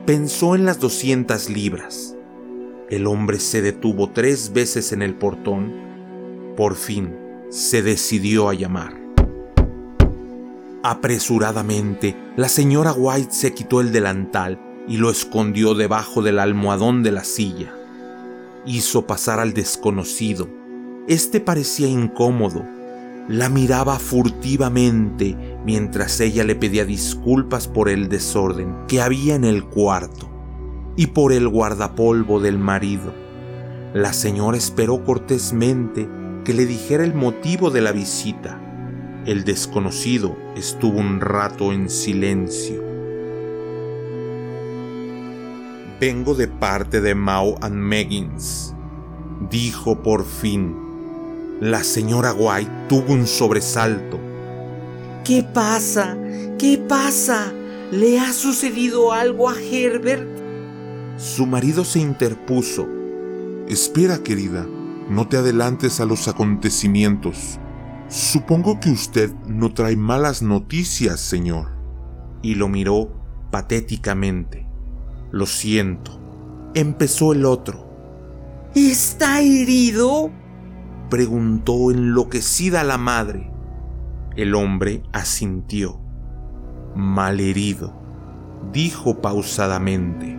Pensó 0.06 0.54
en 0.54 0.66
las 0.66 0.80
200 0.80 1.48
libras. 1.48 2.14
El 2.90 3.06
hombre 3.06 3.40
se 3.40 3.62
detuvo 3.62 4.10
tres 4.10 4.52
veces 4.52 4.92
en 4.92 5.00
el 5.00 5.14
portón. 5.14 5.72
Por 6.58 6.74
fin 6.74 7.16
se 7.48 7.80
decidió 7.80 8.50
a 8.50 8.54
llamar. 8.54 9.00
Apresuradamente, 10.82 12.14
la 12.36 12.50
señora 12.50 12.92
White 12.92 13.32
se 13.32 13.54
quitó 13.54 13.80
el 13.80 13.92
delantal 13.92 14.60
y 14.86 14.98
lo 14.98 15.10
escondió 15.10 15.74
debajo 15.74 16.20
del 16.20 16.38
almohadón 16.38 17.02
de 17.02 17.10
la 17.10 17.24
silla. 17.24 17.72
Hizo 18.66 19.06
pasar 19.06 19.40
al 19.40 19.54
desconocido. 19.54 20.50
Este 21.08 21.40
parecía 21.40 21.88
incómodo. 21.88 22.62
La 23.26 23.48
miraba 23.48 23.98
furtivamente 23.98 25.34
mientras 25.64 26.20
ella 26.20 26.44
le 26.44 26.54
pedía 26.54 26.84
disculpas 26.84 27.68
por 27.68 27.88
el 27.88 28.08
desorden 28.08 28.74
que 28.86 29.00
había 29.00 29.34
en 29.34 29.44
el 29.44 29.64
cuarto 29.64 30.28
y 30.96 31.08
por 31.08 31.32
el 31.32 31.48
guardapolvo 31.48 32.40
del 32.40 32.58
marido. 32.58 33.14
La 33.94 34.12
señora 34.12 34.56
esperó 34.56 35.04
cortésmente 35.04 36.08
que 36.44 36.54
le 36.54 36.66
dijera 36.66 37.04
el 37.04 37.14
motivo 37.14 37.70
de 37.70 37.80
la 37.80 37.92
visita 37.92 38.60
el 39.26 39.44
desconocido 39.44 40.36
estuvo 40.54 40.98
un 40.98 41.18
rato 41.18 41.72
en 41.72 41.88
silencio. 41.88 42.84
Vengo 45.98 46.34
de 46.34 46.46
parte 46.46 47.00
de 47.00 47.14
Mao 47.14 47.56
and 47.62 47.74
Meggins, 47.74 48.74
dijo 49.50 50.02
por 50.02 50.26
fin. 50.26 50.76
La 51.58 51.82
señora 51.84 52.34
White 52.34 52.70
tuvo 52.86 53.14
un 53.14 53.26
sobresalto. 53.26 54.20
¿Qué 55.24 55.42
pasa? 55.42 56.18
¿Qué 56.58 56.76
pasa? 56.76 57.50
¿Le 57.90 58.20
ha 58.20 58.30
sucedido 58.30 59.10
algo 59.10 59.48
a 59.48 59.54
Herbert? 59.58 60.28
Su 61.16 61.46
marido 61.46 61.86
se 61.86 61.98
interpuso. 61.98 62.86
Espera, 63.66 64.18
querida, 64.18 64.66
no 65.08 65.26
te 65.26 65.38
adelantes 65.38 66.00
a 66.00 66.04
los 66.04 66.28
acontecimientos. 66.28 67.58
Supongo 68.08 68.80
que 68.80 68.90
usted 68.90 69.32
no 69.46 69.72
trae 69.72 69.96
malas 69.96 70.42
noticias, 70.42 71.20
señor. 71.20 71.72
Y 72.42 72.56
lo 72.56 72.68
miró 72.68 73.10
patéticamente. 73.50 74.66
Lo 75.32 75.46
siento. 75.46 76.20
Empezó 76.74 77.32
el 77.32 77.46
otro. 77.46 77.88
¿Está 78.74 79.40
herido? 79.40 80.30
Preguntó 81.08 81.90
enloquecida 81.90 82.84
la 82.84 82.98
madre. 82.98 83.53
El 84.36 84.54
hombre 84.54 85.02
asintió. 85.12 86.00
Mal 86.96 87.38
herido, 87.40 87.94
dijo 88.72 89.20
pausadamente, 89.20 90.36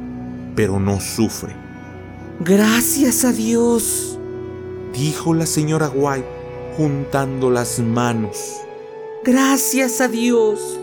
pero 0.55 0.79
no 0.79 0.99
sufre. 0.99 1.55
Gracias 2.41 3.23
a 3.23 3.31
Dios, 3.31 4.19
dijo 4.93 5.33
la 5.33 5.45
señora 5.45 5.89
White 5.89 6.27
juntando 6.75 7.49
las 7.49 7.79
manos. 7.79 8.57
Gracias 9.23 10.01
a 10.01 10.09
Dios. 10.09 10.77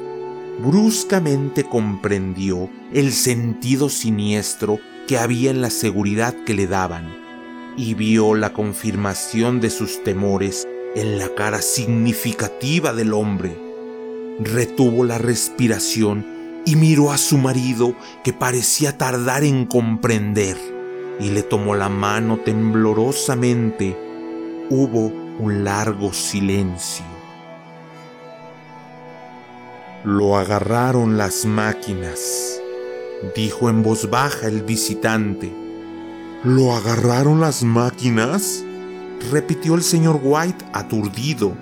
Bruscamente 0.64 1.64
comprendió 1.64 2.70
el 2.94 3.12
sentido 3.12 3.90
siniestro 3.90 4.78
que 5.06 5.18
había 5.18 5.50
en 5.50 5.60
la 5.60 5.70
seguridad 5.70 6.34
que 6.46 6.54
le 6.54 6.66
daban 6.66 7.14
y 7.76 7.94
vio 7.94 8.34
la 8.34 8.52
confirmación 8.52 9.60
de 9.60 9.70
sus 9.70 10.02
temores 10.02 10.66
en 10.94 11.18
la 11.18 11.28
cara 11.34 11.62
significativa 11.62 12.92
del 12.92 13.14
hombre. 13.14 13.56
Retuvo 14.40 15.04
la 15.04 15.18
respiración 15.18 16.62
y 16.64 16.76
miró 16.76 17.12
a 17.12 17.18
su 17.18 17.38
marido 17.38 17.94
que 18.22 18.32
parecía 18.32 18.96
tardar 18.98 19.44
en 19.44 19.66
comprender 19.66 20.56
y 21.18 21.30
le 21.30 21.42
tomó 21.42 21.74
la 21.74 21.88
mano 21.88 22.38
temblorosamente. 22.38 23.96
Hubo 24.70 25.12
un 25.38 25.64
largo 25.64 26.12
silencio. 26.12 27.04
Lo 30.04 30.36
agarraron 30.36 31.16
las 31.16 31.44
máquinas, 31.44 32.60
dijo 33.36 33.70
en 33.70 33.82
voz 33.82 34.10
baja 34.10 34.48
el 34.48 34.62
visitante. 34.62 35.52
¿Lo 36.42 36.74
agarraron 36.74 37.40
las 37.40 37.62
máquinas? 37.62 38.64
Repitió 39.30 39.74
el 39.74 39.82
señor 39.82 40.20
White 40.22 40.64
aturdido. 40.72 41.52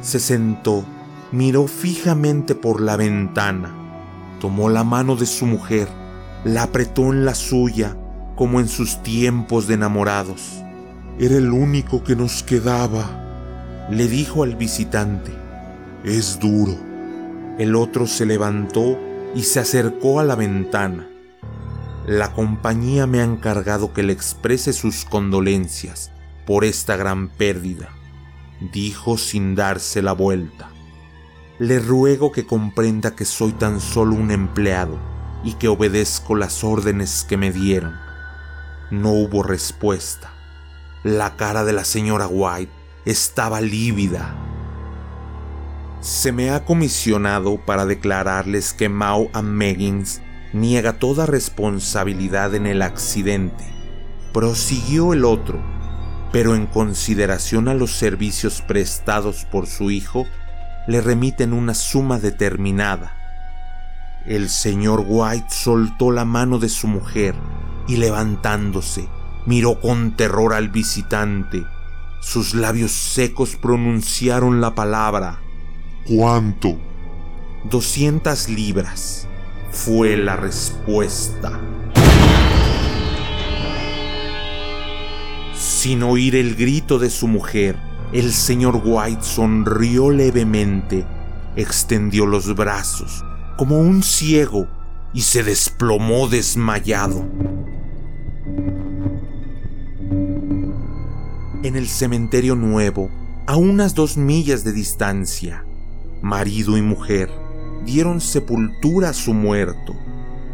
Se 0.00 0.18
sentó, 0.18 0.84
miró 1.32 1.66
fijamente 1.66 2.54
por 2.54 2.80
la 2.80 2.96
ventana, 2.96 3.74
tomó 4.40 4.68
la 4.68 4.84
mano 4.84 5.16
de 5.16 5.26
su 5.26 5.46
mujer, 5.46 5.88
la 6.44 6.64
apretó 6.64 7.12
en 7.12 7.24
la 7.24 7.34
suya 7.34 7.96
como 8.36 8.60
en 8.60 8.68
sus 8.68 9.02
tiempos 9.02 9.66
de 9.66 9.74
enamorados 9.74 10.62
era 11.20 11.36
el 11.36 11.50
único 11.50 12.04
que 12.04 12.14
nos 12.14 12.44
quedaba, 12.44 13.88
le 13.90 14.06
dijo 14.06 14.44
al 14.44 14.54
visitante. 14.54 15.32
Es 16.04 16.38
duro. 16.38 16.76
El 17.58 17.74
otro 17.74 18.06
se 18.06 18.24
levantó 18.24 18.96
y 19.34 19.42
se 19.42 19.58
acercó 19.58 20.20
a 20.20 20.24
la 20.24 20.36
ventana. 20.36 21.08
La 22.06 22.32
compañía 22.32 23.08
me 23.08 23.20
ha 23.20 23.24
encargado 23.24 23.92
que 23.92 24.04
le 24.04 24.12
exprese 24.12 24.72
sus 24.72 25.04
condolencias 25.04 26.12
por 26.48 26.64
esta 26.64 26.96
gran 26.96 27.28
pérdida, 27.28 27.90
dijo 28.72 29.18
sin 29.18 29.54
darse 29.54 30.00
la 30.00 30.12
vuelta. 30.12 30.70
Le 31.58 31.78
ruego 31.78 32.32
que 32.32 32.46
comprenda 32.46 33.14
que 33.14 33.26
soy 33.26 33.52
tan 33.52 33.82
solo 33.82 34.14
un 34.14 34.30
empleado 34.30 34.98
y 35.44 35.52
que 35.56 35.68
obedezco 35.68 36.36
las 36.36 36.64
órdenes 36.64 37.26
que 37.28 37.36
me 37.36 37.52
dieron. 37.52 37.96
No 38.90 39.10
hubo 39.10 39.42
respuesta. 39.42 40.32
La 41.04 41.36
cara 41.36 41.64
de 41.64 41.74
la 41.74 41.84
señora 41.84 42.26
White 42.28 42.72
estaba 43.04 43.60
lívida. 43.60 44.34
Se 46.00 46.32
me 46.32 46.48
ha 46.48 46.64
comisionado 46.64 47.58
para 47.58 47.84
declararles 47.84 48.72
que 48.72 48.88
Mao 48.88 49.28
Meggins 49.42 50.22
niega 50.54 50.94
toda 50.94 51.26
responsabilidad 51.26 52.54
en 52.54 52.66
el 52.66 52.80
accidente. 52.80 53.66
Prosiguió 54.32 55.12
el 55.12 55.26
otro, 55.26 55.77
pero 56.32 56.54
en 56.54 56.66
consideración 56.66 57.68
a 57.68 57.74
los 57.74 57.92
servicios 57.92 58.62
prestados 58.62 59.46
por 59.50 59.66
su 59.66 59.90
hijo, 59.90 60.26
le 60.86 61.00
remiten 61.00 61.52
una 61.52 61.74
suma 61.74 62.18
determinada. 62.18 63.14
El 64.26 64.48
señor 64.48 65.04
White 65.06 65.48
soltó 65.50 66.10
la 66.10 66.24
mano 66.24 66.58
de 66.58 66.68
su 66.68 66.86
mujer 66.86 67.34
y 67.86 67.96
levantándose, 67.96 69.08
miró 69.46 69.80
con 69.80 70.16
terror 70.16 70.52
al 70.52 70.68
visitante. 70.68 71.64
Sus 72.20 72.54
labios 72.54 72.92
secos 72.92 73.56
pronunciaron 73.56 74.60
la 74.60 74.74
palabra. 74.74 75.38
¿Cuánto? 76.06 76.78
Doscientas 77.64 78.48
libras 78.48 79.26
fue 79.70 80.16
la 80.16 80.36
respuesta. 80.36 81.58
Sin 85.80 86.02
oír 86.02 86.34
el 86.34 86.56
grito 86.56 86.98
de 86.98 87.08
su 87.08 87.28
mujer, 87.28 87.76
el 88.12 88.32
señor 88.32 88.82
White 88.84 89.22
sonrió 89.22 90.10
levemente, 90.10 91.06
extendió 91.54 92.26
los 92.26 92.52
brazos 92.56 93.24
como 93.56 93.78
un 93.78 94.02
ciego 94.02 94.66
y 95.14 95.20
se 95.20 95.44
desplomó 95.44 96.26
desmayado. 96.26 97.24
En 101.62 101.76
el 101.76 101.86
cementerio 101.86 102.56
nuevo, 102.56 103.08
a 103.46 103.54
unas 103.54 103.94
dos 103.94 104.16
millas 104.16 104.64
de 104.64 104.72
distancia, 104.72 105.64
marido 106.22 106.76
y 106.76 106.82
mujer 106.82 107.30
dieron 107.84 108.20
sepultura 108.20 109.10
a 109.10 109.14
su 109.14 109.32
muerto 109.32 109.94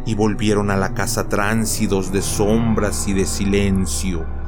y 0.05 0.13
volvieron 0.13 0.69
a 0.69 0.77
la 0.77 0.93
casa 0.93 1.27
tránsidos 1.29 2.11
de 2.11 2.21
sombras 2.21 3.07
y 3.07 3.13
de 3.13 3.25
silencio. 3.25 4.44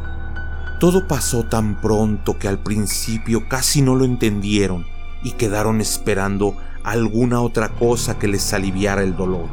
Todo 0.80 1.08
pasó 1.08 1.44
tan 1.44 1.82
pronto 1.82 2.38
que 2.38 2.48
al 2.48 2.60
principio 2.60 3.50
casi 3.50 3.82
no 3.82 3.96
lo 3.96 4.06
entendieron 4.06 4.86
y 5.24 5.32
quedaron 5.32 5.82
esperando 5.82 6.56
alguna 6.84 7.42
otra 7.42 7.70
cosa 7.70 8.20
que 8.20 8.28
les 8.28 8.54
aliviara 8.54 9.04
el 9.04 9.16
dolor. 9.16 9.48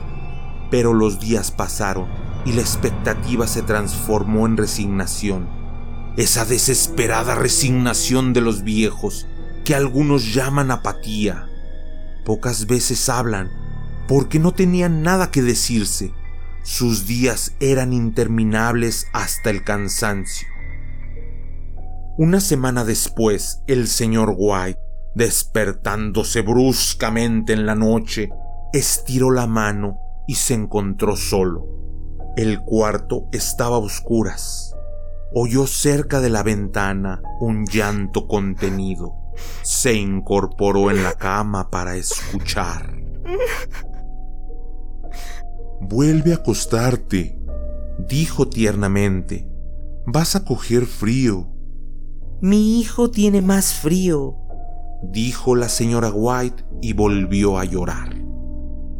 Pero 0.70 0.92
los 0.92 1.20
días 1.20 1.50
pasaron 1.50 2.06
y 2.44 2.52
la 2.52 2.60
expectativa 2.60 3.46
se 3.46 3.62
transformó 3.62 4.46
en 4.46 4.56
resignación. 4.56 5.48
Esa 6.16 6.44
desesperada 6.44 7.34
resignación 7.34 8.32
de 8.32 8.40
los 8.40 8.62
viejos 8.62 9.26
que 9.64 9.74
algunos 9.74 10.34
llaman 10.34 10.70
apatía 10.70 11.48
Pocas 12.24 12.66
veces 12.66 13.08
hablan 13.10 13.50
porque 14.08 14.38
no 14.38 14.52
tenían 14.52 15.02
nada 15.02 15.30
que 15.30 15.42
decirse. 15.42 16.12
Sus 16.62 17.06
días 17.06 17.54
eran 17.60 17.92
interminables 17.92 19.08
hasta 19.12 19.50
el 19.50 19.62
cansancio. 19.62 20.53
Una 22.16 22.40
semana 22.40 22.84
después, 22.84 23.62
el 23.66 23.88
señor 23.88 24.34
White, 24.36 24.80
despertándose 25.14 26.42
bruscamente 26.42 27.52
en 27.52 27.66
la 27.66 27.74
noche, 27.74 28.30
estiró 28.72 29.30
la 29.30 29.46
mano 29.46 29.98
y 30.26 30.36
se 30.36 30.54
encontró 30.54 31.16
solo. 31.16 31.66
El 32.36 32.60
cuarto 32.60 33.28
estaba 33.32 33.76
a 33.76 33.80
oscuras. 33.80 34.74
Oyó 35.34 35.66
cerca 35.66 36.20
de 36.20 36.30
la 36.30 36.42
ventana 36.42 37.20
un 37.40 37.66
llanto 37.66 38.28
contenido 38.28 39.24
se 39.62 39.94
incorporó 39.94 40.90
en 40.90 41.02
la 41.02 41.14
cama 41.14 41.70
para 41.70 41.96
escuchar. 41.96 42.94
Vuelve 45.80 46.32
a 46.32 46.36
acostarte, 46.36 47.38
dijo 48.08 48.48
tiernamente. 48.48 49.48
Vas 50.06 50.36
a 50.36 50.44
coger 50.44 50.86
frío. 50.86 51.48
Mi 52.44 52.78
hijo 52.78 53.10
tiene 53.10 53.40
más 53.40 53.72
frío, 53.72 54.36
dijo 55.02 55.56
la 55.56 55.70
señora 55.70 56.10
White 56.12 56.62
y 56.82 56.92
volvió 56.92 57.56
a 57.56 57.64
llorar. 57.64 58.14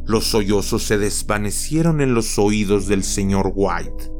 Los 0.06 0.28
sollozos 0.28 0.84
se 0.84 0.96
desvanecieron 0.96 2.00
en 2.00 2.14
los 2.14 2.38
oídos 2.38 2.86
del 2.86 3.04
señor 3.04 3.52
White. 3.54 4.10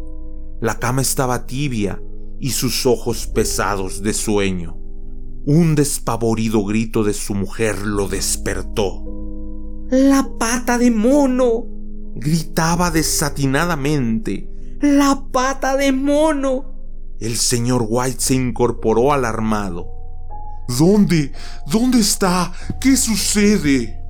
La 0.60 0.78
cama 0.78 1.00
estaba 1.00 1.46
tibia 1.46 2.02
y 2.38 2.50
sus 2.50 2.84
ojos 2.84 3.26
pesados 3.26 4.02
de 4.02 4.12
sueño. 4.12 4.76
Un 5.46 5.74
despavorido 5.74 6.62
grito 6.62 7.02
de 7.02 7.14
su 7.14 7.34
mujer 7.34 7.78
lo 7.78 8.08
despertó. 8.08 9.04
¡La 9.88 10.28
pata 10.38 10.76
de 10.76 10.90
mono! 10.90 11.64
gritaba 12.14 12.90
desatinadamente. 12.90 14.50
¡La 14.82 15.28
pata 15.32 15.78
de 15.78 15.92
mono! 15.92 16.73
El 17.20 17.37
señor 17.37 17.87
White 17.88 18.20
se 18.20 18.35
incorporó 18.35 19.12
alarmado. 19.12 19.90
¿Dónde? 20.79 21.33
¿Dónde 21.66 22.00
está? 22.00 22.53
¿Qué 22.81 22.96
sucede? 22.96 24.03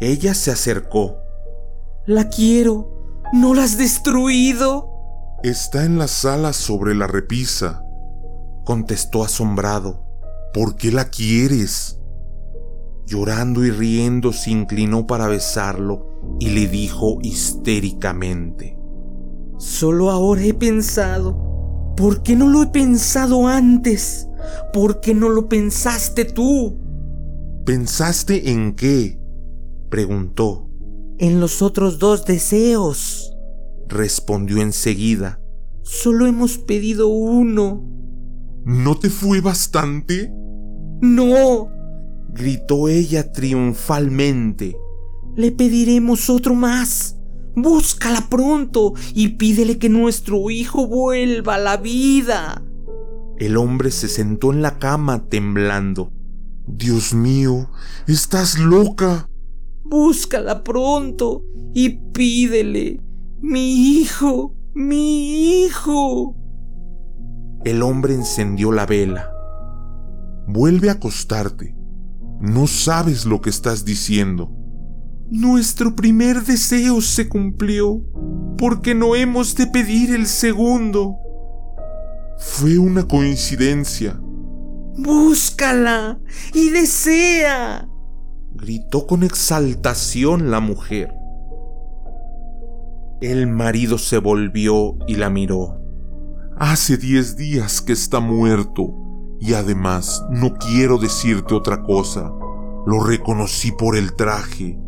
Ella 0.00 0.34
se 0.34 0.50
acercó. 0.50 1.16
La 2.06 2.28
quiero. 2.28 2.98
¿No 3.32 3.54
la 3.54 3.64
has 3.64 3.76
destruido? 3.76 4.88
Está 5.42 5.84
en 5.84 5.98
la 5.98 6.08
sala 6.08 6.52
sobre 6.52 6.94
la 6.94 7.06
repisa, 7.06 7.84
contestó 8.64 9.22
asombrado. 9.22 10.04
¿Por 10.52 10.76
qué 10.76 10.90
la 10.90 11.10
quieres? 11.10 12.00
Llorando 13.06 13.64
y 13.64 13.70
riendo 13.70 14.32
se 14.32 14.50
inclinó 14.50 15.06
para 15.06 15.28
besarlo 15.28 16.36
y 16.40 16.48
le 16.50 16.66
dijo 16.66 17.18
histéricamente. 17.22 18.78
Solo 19.58 20.10
ahora 20.10 20.42
he 20.42 20.54
pensado. 20.54 21.47
¿Por 21.98 22.22
qué 22.22 22.36
no 22.36 22.48
lo 22.48 22.62
he 22.62 22.68
pensado 22.68 23.48
antes? 23.48 24.28
¿Por 24.72 25.00
qué 25.00 25.14
no 25.14 25.28
lo 25.30 25.48
pensaste 25.48 26.24
tú? 26.24 26.78
¿Pensaste 27.66 28.52
en 28.52 28.76
qué? 28.76 29.20
preguntó. 29.90 30.70
En 31.18 31.40
los 31.40 31.60
otros 31.60 31.98
dos 31.98 32.24
deseos, 32.24 33.36
respondió 33.88 34.62
enseguida. 34.62 35.40
Solo 35.82 36.26
hemos 36.26 36.58
pedido 36.58 37.08
uno. 37.08 37.84
¿No 38.64 38.96
te 38.96 39.10
fue 39.10 39.40
bastante? 39.40 40.32
No, 41.00 41.68
gritó 42.32 42.88
ella 42.88 43.32
triunfalmente. 43.32 44.76
Le 45.34 45.50
pediremos 45.50 46.30
otro 46.30 46.54
más. 46.54 47.17
Búscala 47.54 48.28
pronto 48.28 48.94
y 49.14 49.30
pídele 49.30 49.78
que 49.78 49.88
nuestro 49.88 50.50
hijo 50.50 50.86
vuelva 50.86 51.56
a 51.56 51.58
la 51.58 51.76
vida. 51.76 52.62
El 53.38 53.56
hombre 53.56 53.90
se 53.90 54.08
sentó 54.08 54.52
en 54.52 54.62
la 54.62 54.78
cama 54.78 55.28
temblando. 55.28 56.12
Dios 56.66 57.14
mío, 57.14 57.70
estás 58.06 58.58
loca. 58.58 59.28
Búscala 59.84 60.64
pronto 60.64 61.44
y 61.72 61.90
pídele. 62.12 63.00
Mi 63.40 64.00
hijo, 64.00 64.54
mi 64.74 65.62
hijo. 65.62 66.36
El 67.64 67.82
hombre 67.82 68.14
encendió 68.14 68.72
la 68.72 68.86
vela. 68.86 69.30
Vuelve 70.46 70.88
a 70.88 70.94
acostarte. 70.94 71.76
No 72.40 72.66
sabes 72.66 73.24
lo 73.26 73.40
que 73.40 73.50
estás 73.50 73.84
diciendo. 73.84 74.57
Nuestro 75.30 75.94
primer 75.94 76.42
deseo 76.42 77.02
se 77.02 77.28
cumplió, 77.28 78.02
porque 78.56 78.94
no 78.94 79.14
hemos 79.14 79.54
de 79.54 79.66
pedir 79.66 80.14
el 80.14 80.26
segundo. 80.26 81.18
Fue 82.38 82.78
una 82.78 83.06
coincidencia. 83.06 84.18
Búscala 84.96 86.18
y 86.54 86.70
desea. 86.70 87.88
Gritó 88.54 89.06
con 89.06 89.22
exaltación 89.22 90.50
la 90.50 90.60
mujer. 90.60 91.14
El 93.20 93.48
marido 93.48 93.98
se 93.98 94.18
volvió 94.18 94.96
y 95.06 95.16
la 95.16 95.28
miró. 95.28 95.78
Hace 96.56 96.96
diez 96.96 97.36
días 97.36 97.82
que 97.82 97.92
está 97.92 98.20
muerto 98.20 98.94
y 99.40 99.52
además 99.52 100.24
no 100.30 100.54
quiero 100.54 100.96
decirte 100.98 101.54
otra 101.54 101.82
cosa. 101.82 102.32
Lo 102.86 103.04
reconocí 103.04 103.72
por 103.72 103.96
el 103.96 104.14
traje. 104.14 104.78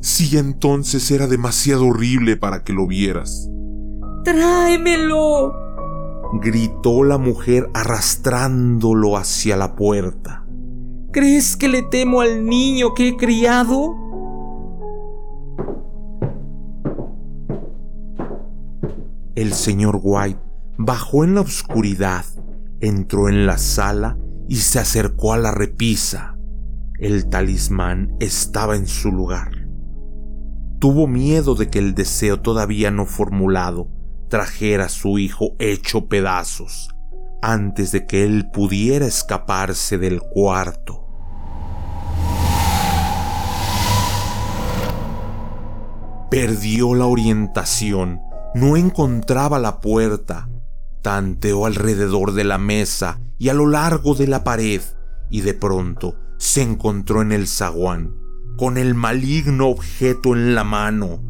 Sí, 0.00 0.38
entonces 0.38 1.10
era 1.10 1.26
demasiado 1.26 1.86
horrible 1.86 2.36
para 2.36 2.62
que 2.64 2.72
lo 2.72 2.86
vieras. 2.86 3.48
¡Tráemelo! 4.24 5.54
gritó 6.40 7.04
la 7.04 7.18
mujer 7.18 7.70
arrastrándolo 7.74 9.16
hacia 9.16 9.56
la 9.56 9.74
puerta. 9.74 10.44
¿Crees 11.12 11.56
que 11.56 11.68
le 11.68 11.82
temo 11.82 12.20
al 12.20 12.44
niño 12.44 12.94
que 12.94 13.08
he 13.08 13.16
criado? 13.16 13.94
El 19.34 19.52
señor 19.52 20.00
White 20.02 20.40
bajó 20.76 21.24
en 21.24 21.34
la 21.34 21.40
oscuridad, 21.40 22.24
entró 22.80 23.28
en 23.28 23.46
la 23.46 23.56
sala 23.56 24.18
y 24.48 24.56
se 24.56 24.80
acercó 24.80 25.32
a 25.32 25.38
la 25.38 25.50
repisa. 25.50 26.36
El 26.98 27.28
talismán 27.28 28.16
estaba 28.20 28.76
en 28.76 28.86
su 28.86 29.10
lugar. 29.12 29.57
Tuvo 30.78 31.08
miedo 31.08 31.56
de 31.56 31.70
que 31.70 31.80
el 31.80 31.94
deseo 31.94 32.40
todavía 32.40 32.92
no 32.92 33.04
formulado 33.04 33.88
trajera 34.28 34.84
a 34.84 34.88
su 34.88 35.18
hijo 35.18 35.56
hecho 35.58 36.06
pedazos 36.06 36.90
antes 37.42 37.92
de 37.92 38.06
que 38.06 38.24
él 38.24 38.50
pudiera 38.52 39.06
escaparse 39.06 39.98
del 39.98 40.20
cuarto. 40.20 41.04
Perdió 46.30 46.94
la 46.94 47.06
orientación, 47.06 48.20
no 48.54 48.76
encontraba 48.76 49.58
la 49.58 49.80
puerta, 49.80 50.48
tanteó 51.02 51.66
alrededor 51.66 52.32
de 52.32 52.44
la 52.44 52.58
mesa 52.58 53.18
y 53.38 53.48
a 53.48 53.54
lo 53.54 53.66
largo 53.66 54.14
de 54.14 54.26
la 54.26 54.44
pared, 54.44 54.82
y 55.30 55.40
de 55.40 55.54
pronto 55.54 56.16
se 56.36 56.62
encontró 56.62 57.22
en 57.22 57.32
el 57.32 57.48
zaguán, 57.48 58.14
con 58.58 58.76
el 58.76 58.96
maligno 58.96 59.68
objeto 59.68 60.34
en 60.34 60.56
la 60.56 60.64
mano. 60.64 61.22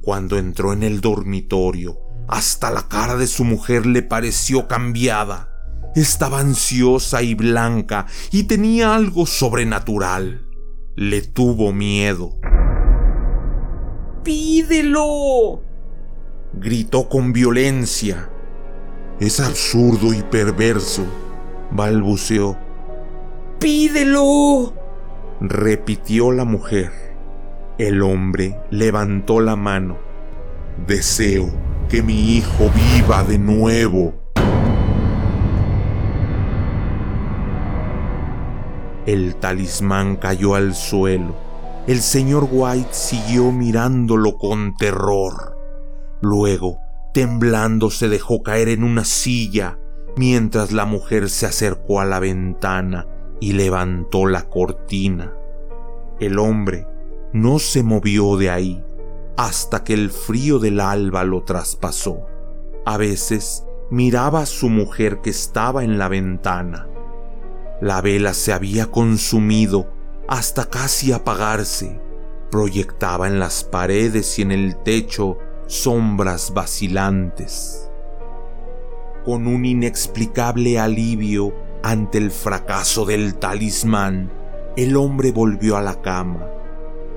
Cuando 0.00 0.38
entró 0.38 0.72
en 0.72 0.84
el 0.84 1.00
dormitorio, 1.00 1.98
hasta 2.28 2.70
la 2.70 2.86
cara 2.86 3.16
de 3.16 3.26
su 3.26 3.42
mujer 3.42 3.86
le 3.86 4.02
pareció 4.02 4.68
cambiada. 4.68 5.50
Estaba 5.96 6.38
ansiosa 6.38 7.22
y 7.22 7.34
blanca 7.34 8.06
y 8.30 8.44
tenía 8.44 8.94
algo 8.94 9.26
sobrenatural. 9.26 10.46
Le 10.94 11.22
tuvo 11.22 11.72
miedo. 11.72 12.38
¡Pídelo! 14.22 15.62
Gritó 16.54 17.08
con 17.08 17.32
violencia. 17.32 18.30
Es 19.18 19.40
absurdo 19.40 20.14
y 20.14 20.22
perverso, 20.22 21.04
balbuceó. 21.72 22.56
¡Pídelo! 23.58 24.85
Repitió 25.40 26.32
la 26.32 26.44
mujer. 26.44 26.90
El 27.78 28.02
hombre 28.02 28.58
levantó 28.70 29.40
la 29.40 29.56
mano. 29.56 29.98
Deseo 30.86 31.48
que 31.88 32.02
mi 32.02 32.36
hijo 32.36 32.70
viva 32.94 33.24
de 33.24 33.38
nuevo. 33.38 34.14
El 39.06 39.36
talismán 39.36 40.16
cayó 40.16 40.54
al 40.54 40.74
suelo 40.74 41.46
el 41.86 42.00
señor 42.00 42.48
White 42.50 42.88
siguió 42.90 43.52
mirándolo 43.52 44.38
con 44.38 44.76
terror. 44.76 45.56
Luego, 46.20 46.80
temblando, 47.14 47.90
se 47.90 48.08
dejó 48.08 48.42
caer 48.42 48.68
en 48.68 48.82
una 48.82 49.04
silla 49.04 49.78
mientras 50.16 50.72
la 50.72 50.84
mujer 50.84 51.30
se 51.30 51.46
acercó 51.46 52.00
a 52.00 52.04
la 52.04 52.18
ventana 52.18 53.06
y 53.40 53.52
levantó 53.52 54.26
la 54.26 54.48
cortina. 54.48 55.34
El 56.18 56.38
hombre 56.38 56.86
no 57.32 57.58
se 57.58 57.82
movió 57.82 58.36
de 58.36 58.50
ahí 58.50 58.82
hasta 59.36 59.84
que 59.84 59.92
el 59.92 60.10
frío 60.10 60.58
del 60.58 60.80
alba 60.80 61.24
lo 61.24 61.42
traspasó. 61.42 62.26
A 62.86 62.96
veces 62.96 63.64
miraba 63.90 64.40
a 64.40 64.46
su 64.46 64.68
mujer 64.68 65.20
que 65.20 65.30
estaba 65.30 65.84
en 65.84 65.98
la 65.98 66.08
ventana. 66.08 66.88
La 67.80 68.00
vela 68.00 68.32
se 68.32 68.52
había 68.52 68.86
consumido 68.86 69.92
hasta 70.28 70.64
casi 70.70 71.12
apagarse. 71.12 72.00
Proyectaba 72.50 73.26
en 73.26 73.38
las 73.38 73.64
paredes 73.64 74.38
y 74.38 74.42
en 74.42 74.52
el 74.52 74.76
techo 74.82 75.36
sombras 75.66 76.54
vacilantes. 76.54 77.90
Con 79.24 79.46
un 79.46 79.64
inexplicable 79.66 80.78
alivio 80.78 81.52
ante 81.88 82.18
el 82.18 82.32
fracaso 82.32 83.04
del 83.04 83.36
talismán, 83.36 84.32
el 84.76 84.96
hombre 84.96 85.30
volvió 85.30 85.76
a 85.76 85.82
la 85.82 86.02
cama. 86.02 86.44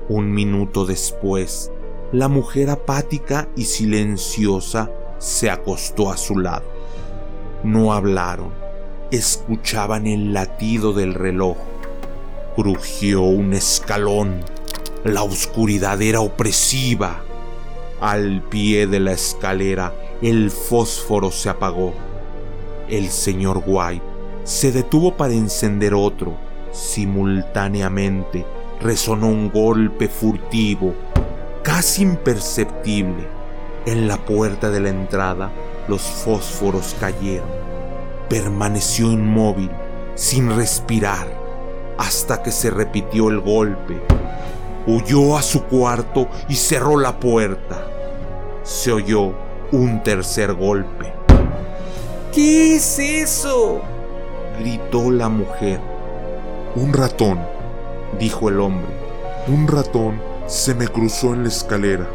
Un 0.08 0.32
minuto 0.32 0.86
después, 0.86 1.72
la 2.12 2.28
mujer 2.28 2.70
apática 2.70 3.48
y 3.56 3.64
silenciosa 3.64 4.88
se 5.18 5.50
acostó 5.50 6.12
a 6.12 6.16
su 6.16 6.38
lado. 6.38 6.62
No 7.64 7.92
hablaron, 7.92 8.52
escuchaban 9.10 10.06
el 10.06 10.32
latido 10.32 10.92
del 10.92 11.14
reloj 11.14 11.56
Crujió 12.54 13.22
un 13.22 13.54
escalón. 13.54 14.44
La 15.02 15.24
oscuridad 15.24 16.00
era 16.00 16.20
opresiva. 16.20 17.22
Al 18.00 18.40
pie 18.42 18.86
de 18.86 19.00
la 19.00 19.12
escalera 19.12 19.92
el 20.22 20.52
fósforo 20.52 21.32
se 21.32 21.48
apagó. 21.48 21.92
El 22.88 23.08
señor 23.10 23.64
White 23.66 24.09
se 24.44 24.72
detuvo 24.72 25.16
para 25.16 25.34
encender 25.34 25.94
otro. 25.94 26.36
Simultáneamente 26.72 28.44
resonó 28.80 29.28
un 29.28 29.50
golpe 29.50 30.08
furtivo, 30.08 30.94
casi 31.62 32.02
imperceptible. 32.02 33.28
En 33.86 34.08
la 34.08 34.18
puerta 34.18 34.70
de 34.70 34.80
la 34.80 34.90
entrada 34.90 35.50
los 35.88 36.02
fósforos 36.02 36.94
cayeron. 37.00 37.48
Permaneció 38.28 39.10
inmóvil, 39.10 39.70
sin 40.14 40.54
respirar 40.54 41.26
hasta 41.98 42.42
que 42.42 42.50
se 42.50 42.70
repitió 42.70 43.28
el 43.28 43.40
golpe. 43.40 44.00
Huyó 44.86 45.36
a 45.36 45.42
su 45.42 45.64
cuarto 45.64 46.28
y 46.48 46.54
cerró 46.54 46.98
la 46.98 47.18
puerta. 47.20 47.84
Se 48.62 48.92
oyó 48.92 49.34
un 49.72 50.02
tercer 50.02 50.54
golpe. 50.54 51.12
¿Qué 52.32 52.76
es 52.76 52.98
eso? 52.98 53.82
Gritó 54.60 55.10
la 55.10 55.28
mujer. 55.30 55.80
Un 56.76 56.92
ratón, 56.92 57.40
dijo 58.18 58.50
el 58.50 58.60
hombre. 58.60 58.92
Un 59.48 59.66
ratón 59.66 60.20
se 60.46 60.74
me 60.74 60.86
cruzó 60.86 61.32
en 61.32 61.44
la 61.44 61.48
escalera. 61.48 62.06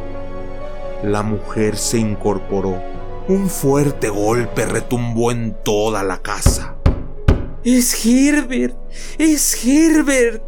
La 1.04 1.24
mujer 1.24 1.76
se 1.76 1.98
incorporó. 1.98 2.80
Un 3.28 3.50
fuerte 3.50 4.10
golpe 4.10 4.66
retumbó 4.66 5.32
en 5.32 5.58
toda 5.64 6.04
la 6.04 6.20
casa. 6.20 6.76
Es 7.64 8.06
Herbert, 8.06 8.78
es 9.18 9.66
Herbert. 9.66 10.44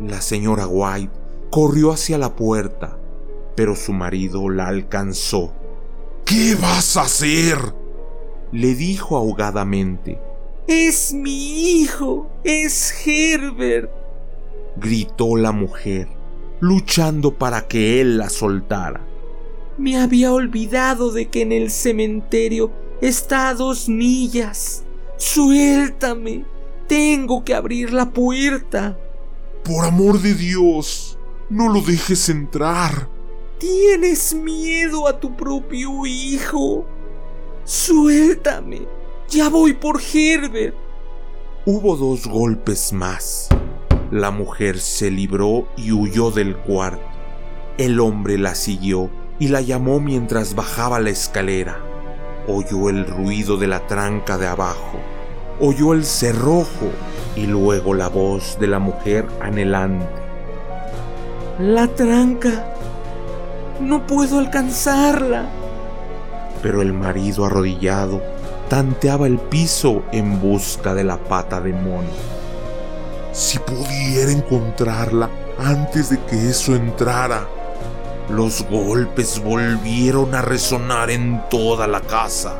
La 0.00 0.20
señora 0.20 0.66
White 0.66 1.12
corrió 1.50 1.92
hacia 1.92 2.18
la 2.18 2.34
puerta, 2.34 2.98
pero 3.54 3.76
su 3.76 3.92
marido 3.92 4.48
la 4.48 4.66
alcanzó. 4.66 5.54
¿Qué 6.24 6.56
vas 6.60 6.96
a 6.96 7.02
hacer? 7.02 7.58
le 8.50 8.74
dijo 8.74 9.16
ahogadamente. 9.16 10.25
Es 10.66 11.12
mi 11.12 11.80
hijo, 11.80 12.28
es 12.42 12.92
Herbert, 13.06 13.88
gritó 14.76 15.36
la 15.36 15.52
mujer, 15.52 16.08
luchando 16.58 17.34
para 17.34 17.68
que 17.68 18.00
él 18.00 18.18
la 18.18 18.28
soltara. 18.28 19.00
Me 19.78 19.96
había 19.96 20.32
olvidado 20.32 21.12
de 21.12 21.28
que 21.28 21.42
en 21.42 21.52
el 21.52 21.70
cementerio 21.70 22.72
está 23.00 23.50
a 23.50 23.54
dos 23.54 23.88
millas. 23.88 24.82
Suéltame. 25.18 26.44
Tengo 26.88 27.44
que 27.44 27.54
abrir 27.54 27.92
la 27.92 28.10
puerta. 28.10 28.98
Por 29.62 29.84
amor 29.84 30.20
de 30.20 30.34
Dios, 30.34 31.16
no 31.48 31.68
lo 31.68 31.80
dejes 31.80 32.28
entrar. 32.28 33.08
Tienes 33.58 34.34
miedo 34.34 35.06
a 35.06 35.20
tu 35.20 35.36
propio 35.36 36.06
hijo. 36.06 36.86
Suéltame. 37.64 38.95
Ya 39.30 39.48
voy 39.48 39.74
por 39.74 40.00
Herbert. 40.00 40.74
Hubo 41.64 41.96
dos 41.96 42.26
golpes 42.26 42.92
más. 42.92 43.48
La 44.10 44.30
mujer 44.30 44.78
se 44.78 45.10
libró 45.10 45.68
y 45.76 45.92
huyó 45.92 46.30
del 46.30 46.56
cuarto. 46.56 47.02
El 47.76 48.00
hombre 48.00 48.38
la 48.38 48.54
siguió 48.54 49.10
y 49.38 49.48
la 49.48 49.60
llamó 49.60 50.00
mientras 50.00 50.54
bajaba 50.54 51.00
la 51.00 51.10
escalera 51.10 51.86
oyó 52.48 52.88
el 52.88 53.06
ruido 53.06 53.56
de 53.56 53.66
la 53.66 53.86
tranca 53.86 54.38
de 54.38 54.46
abajo, 54.46 54.98
oyó 55.60 55.92
el 55.92 56.04
cerrojo 56.04 56.90
y 57.34 57.46
luego 57.46 57.94
la 57.94 58.08
voz 58.08 58.58
de 58.60 58.66
la 58.66 58.78
mujer 58.78 59.26
anhelante. 59.40 60.06
La 61.58 61.88
tranca. 61.88 62.72
No 63.80 64.06
puedo 64.06 64.38
alcanzarla. 64.38 65.46
Pero 66.62 66.82
el 66.82 66.92
marido 66.92 67.44
arrodillado 67.44 68.22
tanteaba 68.68 69.26
el 69.26 69.38
piso 69.38 70.02
en 70.12 70.40
busca 70.40 70.94
de 70.94 71.04
la 71.04 71.18
pata 71.18 71.60
de 71.60 71.72
mono. 71.72 72.08
Si 73.32 73.58
pudiera 73.58 74.32
encontrarla 74.32 75.30
antes 75.58 76.10
de 76.10 76.18
que 76.24 76.48
eso 76.48 76.74
entrara, 76.74 77.46
los 78.28 78.66
golpes 78.68 79.42
volvieron 79.42 80.34
a 80.34 80.42
resonar 80.42 81.10
en 81.10 81.42
toda 81.48 81.86
la 81.86 82.00
casa. 82.00 82.56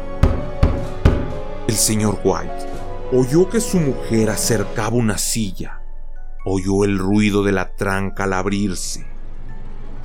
El 1.66 1.74
señor 1.74 2.20
White 2.22 2.66
oyó 3.12 3.48
que 3.48 3.60
su 3.60 3.78
mujer 3.78 4.30
acercaba 4.30 4.96
una 4.96 5.18
silla. 5.18 5.80
Oyó 6.44 6.84
el 6.84 6.98
ruido 6.98 7.42
de 7.42 7.50
la 7.50 7.74
tranca 7.74 8.24
al 8.24 8.34
abrirse. 8.34 9.04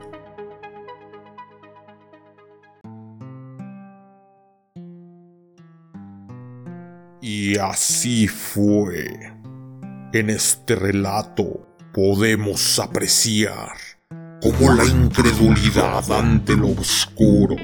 Y 7.21 7.59
así 7.59 8.29
fue. 8.29 9.34
En 10.15 10.31
este 10.31 10.77
relato 10.77 11.67
podemos 11.93 12.79
apreciar 12.79 13.73
cómo 14.41 14.73
la 14.73 14.85
incredulidad 14.85 16.09
ante 16.13 16.55
lo 16.55 16.69
oscuro 16.69 17.57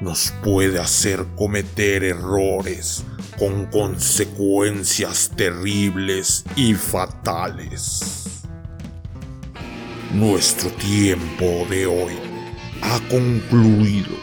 nos 0.00 0.32
puede 0.44 0.78
hacer 0.78 1.26
cometer 1.34 2.04
errores 2.04 3.04
con 3.36 3.66
consecuencias 3.66 5.32
terribles 5.34 6.44
y 6.54 6.74
fatales. 6.74 8.44
Nuestro 10.12 10.70
tiempo 10.70 11.66
de 11.68 11.86
hoy 11.86 12.14
ha 12.80 13.00
concluido, 13.08 14.14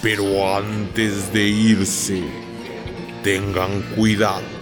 pero 0.00 0.56
antes 0.56 1.32
de 1.32 1.48
irse, 1.48 2.22
tengan 3.24 3.82
cuidado 3.96 4.55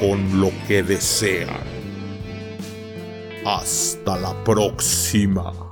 con 0.00 0.40
lo 0.40 0.50
que 0.66 0.82
desean. 0.82 1.48
Hasta 3.44 4.16
la 4.18 4.34
próxima. 4.44 5.63